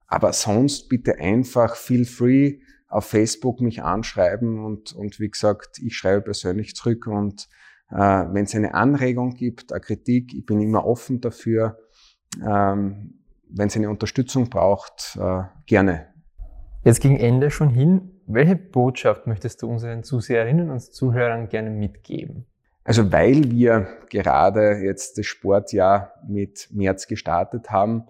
Aber 0.07 0.33
sonst 0.33 0.89
bitte 0.89 1.19
einfach 1.19 1.75
feel 1.75 2.05
free 2.05 2.59
auf 2.87 3.05
Facebook 3.05 3.59
mich 3.59 3.83
anschreiben 3.83 4.63
und, 4.63 4.93
und 4.93 5.19
wie 5.19 5.29
gesagt, 5.29 5.79
ich 5.79 5.97
schreibe 5.97 6.21
persönlich 6.21 6.75
zurück 6.75 7.07
und 7.07 7.49
äh, 7.89 7.95
wenn 7.95 8.45
es 8.45 8.55
eine 8.55 8.73
Anregung 8.73 9.33
gibt, 9.33 9.71
eine 9.71 9.81
Kritik, 9.81 10.33
ich 10.33 10.45
bin 10.45 10.61
immer 10.61 10.85
offen 10.85 11.21
dafür. 11.21 11.77
Ähm, 12.45 13.19
wenn 13.49 13.67
es 13.67 13.75
eine 13.75 13.89
Unterstützung 13.89 14.49
braucht, 14.49 15.17
äh, 15.21 15.43
gerne. 15.65 16.07
Jetzt 16.83 17.01
gegen 17.01 17.17
Ende 17.17 17.49
schon 17.49 17.69
hin. 17.69 18.21
Welche 18.25 18.55
Botschaft 18.55 19.25
möchtest 19.25 19.61
du 19.61 19.69
unseren 19.69 20.03
Zuseherinnen 20.03 20.69
und 20.69 20.81
Zuhörern 20.81 21.47
gerne 21.47 21.69
mitgeben? 21.69 22.45
Also 22.87 23.11
weil 23.11 23.51
wir 23.51 23.85
gerade 24.09 24.77
jetzt 24.81 25.17
das 25.17 25.25
Sportjahr 25.25 26.13
mit 26.25 26.69
März 26.71 27.07
gestartet 27.07 27.69
haben, 27.69 28.05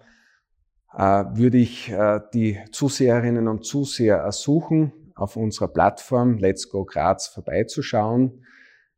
äh, 0.96 1.24
würde 1.32 1.58
ich 1.58 1.90
äh, 1.90 2.20
die 2.32 2.60
Zuseherinnen 2.70 3.48
und 3.48 3.66
Zuseher 3.66 4.18
ersuchen, 4.18 4.92
auf 5.16 5.34
unserer 5.34 5.66
Plattform 5.66 6.38
Let's 6.38 6.68
Go 6.70 6.84
Graz 6.84 7.26
vorbeizuschauen. 7.26 8.44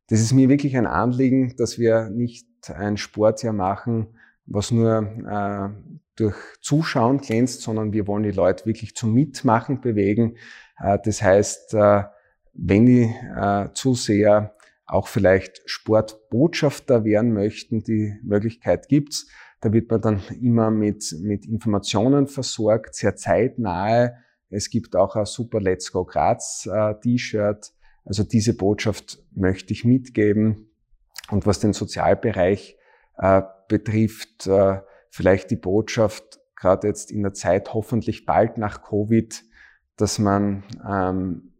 Das 0.05 0.21
ist 0.21 0.33
mir 0.33 0.49
wirklich 0.49 0.77
ein 0.77 0.85
Anliegen, 0.85 1.55
dass 1.57 1.79
wir 1.79 2.11
nicht 2.11 2.47
ein 2.69 2.97
Sportjahr 2.97 3.53
machen, 3.53 4.09
was 4.45 4.69
nur 4.69 5.01
äh, 5.01 5.95
durch 6.15 6.35
Zuschauen 6.61 7.21
glänzt, 7.21 7.63
sondern 7.63 7.91
wir 7.91 8.05
wollen 8.05 8.21
die 8.21 8.29
Leute 8.29 8.67
wirklich 8.67 8.95
zum 8.95 9.15
Mitmachen 9.15 9.81
bewegen. 9.81 10.35
Das 11.03 11.21
heißt, 11.21 11.73
wenn 11.73 12.85
die 12.85 13.15
Zuseher 13.73 14.55
auch 14.91 15.07
vielleicht 15.07 15.61
Sportbotschafter 15.65 17.05
werden 17.05 17.33
möchten, 17.33 17.83
die 17.83 18.19
Möglichkeit 18.23 18.89
gibt's. 18.89 19.27
Da 19.61 19.71
wird 19.71 19.89
man 19.89 20.01
dann 20.01 20.21
immer 20.41 20.71
mit, 20.71 21.15
mit 21.21 21.45
Informationen 21.45 22.27
versorgt, 22.27 22.95
sehr 22.95 23.15
zeitnahe. 23.15 24.15
Es 24.49 24.69
gibt 24.69 24.95
auch 24.95 25.15
ein 25.15 25.25
super 25.25 25.61
Let's 25.61 25.91
Go 25.91 26.03
Graz 26.03 26.67
T-Shirt. 27.03 27.71
Also 28.03 28.23
diese 28.23 28.55
Botschaft 28.55 29.23
möchte 29.33 29.73
ich 29.73 29.85
mitgeben. 29.85 30.71
Und 31.29 31.45
was 31.45 31.59
den 31.59 31.73
Sozialbereich 31.73 32.77
betrifft, 33.67 34.49
vielleicht 35.09 35.51
die 35.51 35.55
Botschaft, 35.55 36.39
gerade 36.55 36.87
jetzt 36.87 37.11
in 37.11 37.21
der 37.21 37.33
Zeit 37.33 37.73
hoffentlich 37.73 38.25
bald 38.25 38.57
nach 38.57 38.83
Covid, 38.83 39.43
dass 39.95 40.19
man 40.19 40.63
ähm, 40.89 41.53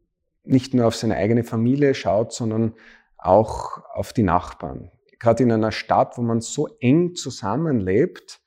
nicht 0.43 0.73
nur 0.73 0.87
auf 0.87 0.95
seine 0.95 1.15
eigene 1.15 1.43
Familie 1.43 1.93
schaut, 1.93 2.33
sondern 2.33 2.73
auch 3.21 3.79
auf 3.93 4.13
die 4.13 4.23
Nachbarn. 4.23 4.91
Gerade 5.19 5.43
in 5.43 5.51
einer 5.51 5.71
Stadt, 5.71 6.17
wo 6.17 6.21
man 6.21 6.41
so 6.41 6.67
eng 6.79 7.15
zusammenlebt, 7.15 8.41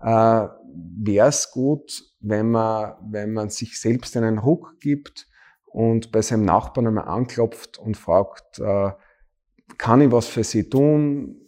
äh, 0.00 0.06
wäre 0.06 1.28
es 1.28 1.50
gut, 1.50 2.02
wenn 2.20 2.50
man, 2.50 2.94
wenn 3.10 3.32
man 3.32 3.50
sich 3.50 3.80
selbst 3.80 4.16
einen 4.16 4.38
Ruck 4.38 4.78
gibt 4.80 5.26
und 5.64 6.12
bei 6.12 6.22
seinem 6.22 6.44
Nachbarn 6.44 6.86
einmal 6.86 7.08
anklopft 7.08 7.78
und 7.78 7.96
fragt, 7.96 8.58
äh, 8.58 8.90
kann 9.78 10.00
ich 10.00 10.12
was 10.12 10.26
für 10.26 10.44
Sie 10.44 10.68
tun? 10.68 11.40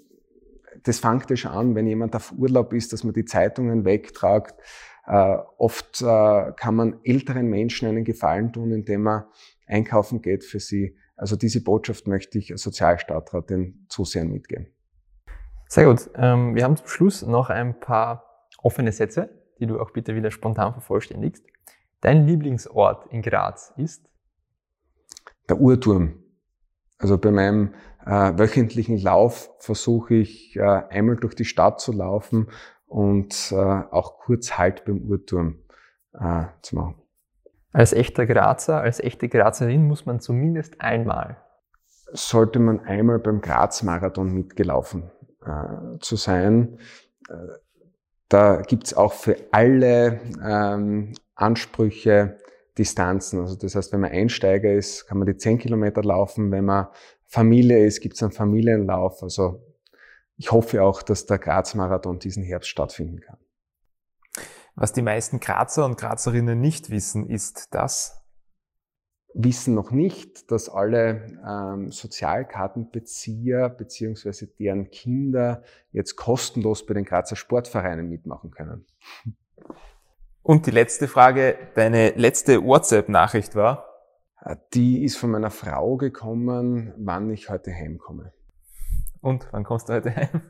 das 0.84 0.98
fängt 0.98 1.30
ja 1.30 1.36
schon 1.36 1.52
an, 1.52 1.74
wenn 1.74 1.86
jemand 1.86 2.16
auf 2.16 2.32
Urlaub 2.36 2.72
ist, 2.72 2.92
dass 2.92 3.04
man 3.04 3.14
die 3.14 3.24
Zeitungen 3.24 3.84
wegtragt. 3.84 4.54
Äh, 5.06 5.36
oft 5.58 6.02
äh, 6.02 6.52
kann 6.56 6.74
man 6.74 7.00
älteren 7.04 7.48
Menschen 7.48 7.88
einen 7.88 8.04
Gefallen 8.04 8.52
tun, 8.52 8.72
indem 8.72 9.02
man 9.02 9.24
einkaufen 9.66 10.22
geht 10.22 10.44
für 10.44 10.60
sie. 10.60 10.96
Also 11.16 11.36
diese 11.36 11.62
Botschaft 11.62 12.06
möchte 12.06 12.38
ich 12.38 12.50
als 12.52 12.62
Sozialstadtrat 12.62 13.50
den 13.50 13.86
Zusehern 13.88 14.28
mitgeben. 14.28 14.68
Sehr 15.68 15.86
gut. 15.86 16.10
Ähm, 16.16 16.54
wir 16.54 16.64
haben 16.64 16.76
zum 16.76 16.86
Schluss 16.86 17.22
noch 17.22 17.48
ein 17.50 17.78
paar 17.78 18.46
offene 18.62 18.92
Sätze, 18.92 19.30
die 19.58 19.66
du 19.66 19.80
auch 19.80 19.90
bitte 19.92 20.14
wieder 20.14 20.30
spontan 20.30 20.72
vervollständigst. 20.72 21.44
Dein 22.00 22.26
Lieblingsort 22.26 23.12
in 23.12 23.22
Graz 23.22 23.72
ist? 23.76 24.08
Der 25.48 25.60
Uhrturm. 25.60 26.22
Also 26.98 27.18
bei 27.18 27.30
meinem 27.30 27.74
äh, 28.04 28.38
wöchentlichen 28.38 28.98
Lauf 28.98 29.50
versuche 29.58 30.14
ich 30.14 30.56
äh, 30.56 30.62
einmal 30.62 31.16
durch 31.16 31.34
die 31.34 31.44
Stadt 31.44 31.80
zu 31.80 31.92
laufen 31.92 32.48
und 32.86 33.52
äh, 33.52 33.56
auch 33.56 34.18
kurz 34.18 34.58
Halt 34.58 34.84
beim 34.84 34.98
Uhrturm 34.98 35.62
äh, 36.12 36.44
zu 36.62 36.76
machen. 36.76 37.01
Als 37.72 37.92
echter 37.92 38.26
Grazer, 38.26 38.80
als 38.80 39.00
echte 39.00 39.28
Grazerin 39.28 39.86
muss 39.86 40.04
man 40.04 40.20
zumindest 40.20 40.80
einmal. 40.80 41.38
Sollte 42.12 42.58
man 42.58 42.80
einmal 42.80 43.18
beim 43.18 43.40
Graz-Marathon 43.40 44.32
mitgelaufen 44.32 45.10
äh, 45.44 45.98
zu 46.00 46.16
sein. 46.16 46.78
Äh, 47.30 47.34
da 48.28 48.62
gibt's 48.62 48.94
auch 48.94 49.14
für 49.14 49.36
alle 49.50 50.20
ähm, 50.44 51.14
Ansprüche 51.34 52.38
Distanzen. 52.78 53.40
Also 53.40 53.56
das 53.56 53.74
heißt, 53.74 53.92
wenn 53.92 54.00
man 54.00 54.12
Einsteiger 54.12 54.72
ist, 54.72 55.06
kann 55.06 55.18
man 55.18 55.26
die 55.26 55.36
10 55.36 55.58
Kilometer 55.58 56.02
laufen. 56.02 56.50
Wenn 56.50 56.64
man 56.64 56.88
Familie 57.26 57.84
ist, 57.84 58.00
gibt 58.00 58.14
es 58.14 58.22
einen 58.22 58.32
Familienlauf. 58.32 59.22
Also 59.22 59.62
ich 60.36 60.50
hoffe 60.52 60.82
auch, 60.82 61.02
dass 61.02 61.26
der 61.26 61.38
Graz-Marathon 61.38 62.18
diesen 62.18 62.42
Herbst 62.42 62.70
stattfinden 62.70 63.20
kann. 63.20 63.38
Was 64.74 64.92
die 64.92 65.02
meisten 65.02 65.38
Grazer 65.38 65.84
und 65.84 65.98
Grazerinnen 65.98 66.60
nicht 66.60 66.90
wissen, 66.90 67.28
ist 67.28 67.74
das? 67.74 68.18
Wissen 69.34 69.74
noch 69.74 69.90
nicht, 69.90 70.50
dass 70.50 70.68
alle 70.68 71.38
ähm, 71.46 71.90
Sozialkartenbezieher 71.90 73.70
beziehungsweise 73.70 74.46
deren 74.46 74.90
Kinder 74.90 75.62
jetzt 75.90 76.16
kostenlos 76.16 76.84
bei 76.84 76.94
den 76.94 77.04
Grazer 77.04 77.36
Sportvereinen 77.36 78.08
mitmachen 78.08 78.50
können. 78.50 78.86
Und 80.42 80.66
die 80.66 80.70
letzte 80.70 81.08
Frage, 81.08 81.56
deine 81.74 82.10
letzte 82.10 82.62
WhatsApp-Nachricht 82.62 83.54
war? 83.54 83.86
Äh, 84.40 84.56
die 84.74 85.04
ist 85.04 85.16
von 85.16 85.30
meiner 85.30 85.50
Frau 85.50 85.96
gekommen, 85.96 86.92
wann 86.98 87.30
ich 87.30 87.48
heute 87.48 87.72
heimkomme. 87.72 88.32
Und 89.20 89.46
wann 89.52 89.64
kommst 89.64 89.88
du 89.88 89.94
heute 89.94 90.14
heim? 90.14 90.42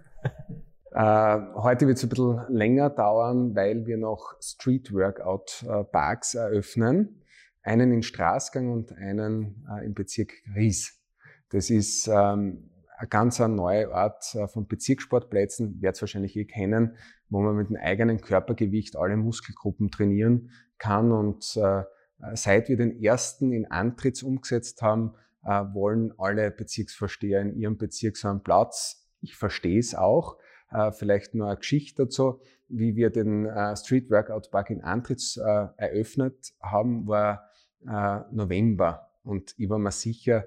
Äh, 0.94 1.40
heute 1.54 1.86
wird 1.86 1.96
es 1.96 2.02
ein 2.02 2.10
bisschen 2.10 2.44
länger 2.50 2.90
dauern, 2.90 3.54
weil 3.54 3.86
wir 3.86 3.96
noch 3.96 4.34
Street 4.42 4.92
Workout 4.92 5.64
äh, 5.66 5.84
Parks 5.84 6.34
eröffnen. 6.34 7.22
Einen 7.62 7.92
in 7.92 8.02
Straßgang 8.02 8.70
und 8.70 8.92
einen 8.92 9.66
äh, 9.70 9.86
im 9.86 9.94
Bezirk 9.94 10.34
Ries. 10.54 11.00
Das 11.48 11.70
ist 11.70 12.08
ähm, 12.08 12.68
eine 12.98 13.08
ganz 13.08 13.38
neue 13.38 13.94
Art 13.94 14.34
äh, 14.34 14.46
von 14.48 14.66
Bezirkssportplätzen, 14.66 15.80
werdet 15.80 16.02
wahrscheinlich 16.02 16.36
eh 16.36 16.44
kennen, 16.44 16.96
wo 17.30 17.40
man 17.40 17.56
mit 17.56 17.70
dem 17.70 17.76
eigenen 17.76 18.20
Körpergewicht 18.20 18.94
alle 18.94 19.16
Muskelgruppen 19.16 19.90
trainieren 19.90 20.50
kann. 20.76 21.12
Und 21.12 21.58
seit 22.34 22.68
wir 22.68 22.76
den 22.76 23.02
ersten 23.02 23.52
in 23.52 23.70
Antritts 23.70 24.22
umgesetzt 24.22 24.82
haben, 24.82 25.14
wollen 25.42 26.12
alle 26.18 26.50
Bezirksvorsteher 26.50 27.40
in 27.40 27.56
ihrem 27.56 27.78
Bezirk 27.78 28.16
so 28.16 28.28
einen 28.28 28.42
Platz. 28.42 29.08
Ich 29.20 29.36
verstehe 29.36 29.78
es 29.78 29.94
auch. 29.94 30.36
Äh, 30.72 30.92
vielleicht 30.92 31.34
nur 31.34 31.46
eine 31.46 31.56
Geschichte 31.56 32.04
dazu, 32.04 32.40
wie 32.68 32.96
wir 32.96 33.10
den 33.10 33.46
äh, 33.46 33.76
Street 33.76 34.10
Workout 34.10 34.50
Park 34.50 34.70
in 34.70 34.82
Antritts 34.82 35.36
äh, 35.36 35.66
eröffnet 35.76 36.54
haben, 36.60 37.06
war 37.06 37.48
November. 38.30 39.10
Und 39.24 39.56
ich 39.58 39.68
war 39.68 39.80
mir 39.80 39.90
sicher, 39.90 40.44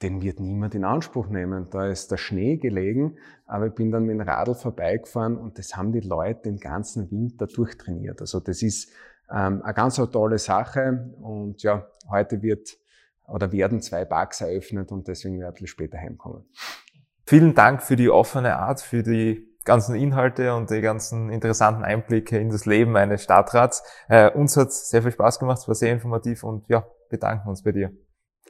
den 0.00 0.22
wird 0.22 0.40
niemand 0.40 0.74
in 0.74 0.82
Anspruch 0.82 1.28
nehmen. 1.28 1.68
Da 1.68 1.88
ist 1.88 2.10
der 2.10 2.16
Schnee 2.16 2.56
gelegen, 2.56 3.18
aber 3.44 3.66
ich 3.66 3.74
bin 3.74 3.90
dann 3.90 4.04
mit 4.04 4.14
dem 4.14 4.22
Radl 4.22 4.54
vorbeigefahren 4.54 5.36
und 5.36 5.58
das 5.58 5.76
haben 5.76 5.92
die 5.92 6.00
Leute 6.00 6.44
den 6.44 6.58
ganzen 6.58 7.10
Winter 7.10 7.46
durchtrainiert. 7.46 8.22
Also 8.22 8.40
das 8.40 8.62
ist 8.62 8.90
ähm, 9.30 9.60
eine 9.60 9.74
ganz 9.74 9.96
tolle 9.96 10.38
Sache 10.38 11.14
und 11.20 11.62
ja, 11.62 11.86
heute 12.08 12.40
wird 12.40 12.78
oder 13.26 13.52
werden 13.52 13.82
zwei 13.82 14.06
Parks 14.06 14.40
eröffnet 14.40 14.90
und 14.90 15.06
deswegen 15.06 15.38
werde 15.40 15.62
ich 15.62 15.70
später 15.70 15.98
heimkommen. 15.98 16.44
Vielen 17.28 17.54
Dank 17.54 17.82
für 17.82 17.96
die 17.96 18.08
offene 18.08 18.56
Art, 18.56 18.80
für 18.80 19.02
die 19.02 19.54
ganzen 19.62 19.94
Inhalte 19.94 20.54
und 20.54 20.70
die 20.70 20.80
ganzen 20.80 21.28
interessanten 21.28 21.84
Einblicke 21.84 22.38
in 22.38 22.48
das 22.48 22.64
Leben 22.64 22.96
eines 22.96 23.22
Stadtrats. 23.22 23.82
Äh, 24.08 24.30
uns 24.30 24.56
hat 24.56 24.72
sehr 24.72 25.02
viel 25.02 25.12
Spaß 25.12 25.38
gemacht, 25.38 25.58
es 25.58 25.68
war 25.68 25.74
sehr 25.74 25.92
informativ 25.92 26.42
und 26.42 26.66
ja, 26.70 26.86
bedanken 27.10 27.50
uns 27.50 27.62
bei 27.62 27.72
dir. 27.72 27.90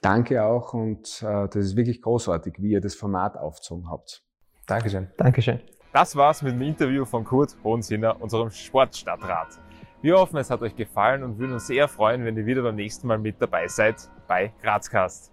Danke 0.01 0.45
auch 0.45 0.75
und 0.75 1.25
äh, 1.25 1.49
das 1.49 1.57
ist 1.57 1.77
wirklich 1.77 2.01
großartig, 2.01 2.55
wie 2.59 2.71
ihr 2.71 2.81
das 2.81 2.95
Format 2.95 3.37
aufgezogen 3.37 3.91
habt. 3.91 4.23
Dankeschön. 4.69 5.11
Dankeschön. 5.17 5.59
Das 5.93 6.15
war's 6.15 6.43
mit 6.43 6.53
dem 6.53 6.63
Interview 6.63 7.05
von 7.05 7.25
Kurt 7.25 7.57
Hohensinner, 7.65 8.23
unserem 8.23 8.51
Sportstadtrat. 8.51 9.59
Wir 10.03 10.15
hoffen, 10.15 10.37
es 10.37 10.51
hat 10.51 10.63
euch 10.63 10.77
gefallen 10.77 11.25
und 11.25 11.41
würden 11.41 11.55
uns 11.55 11.67
sehr 11.67 11.89
freuen, 11.89 12.25
wenn 12.25 12.37
ihr 12.37 12.47
wieder 12.47 12.63
beim 12.63 12.77
nächsten 12.77 13.09
Mal 13.09 13.19
mit 13.19 13.43
dabei 13.43 13.67
seid 13.67 14.09
bei 14.29 14.53
Grazcast. 14.63 15.33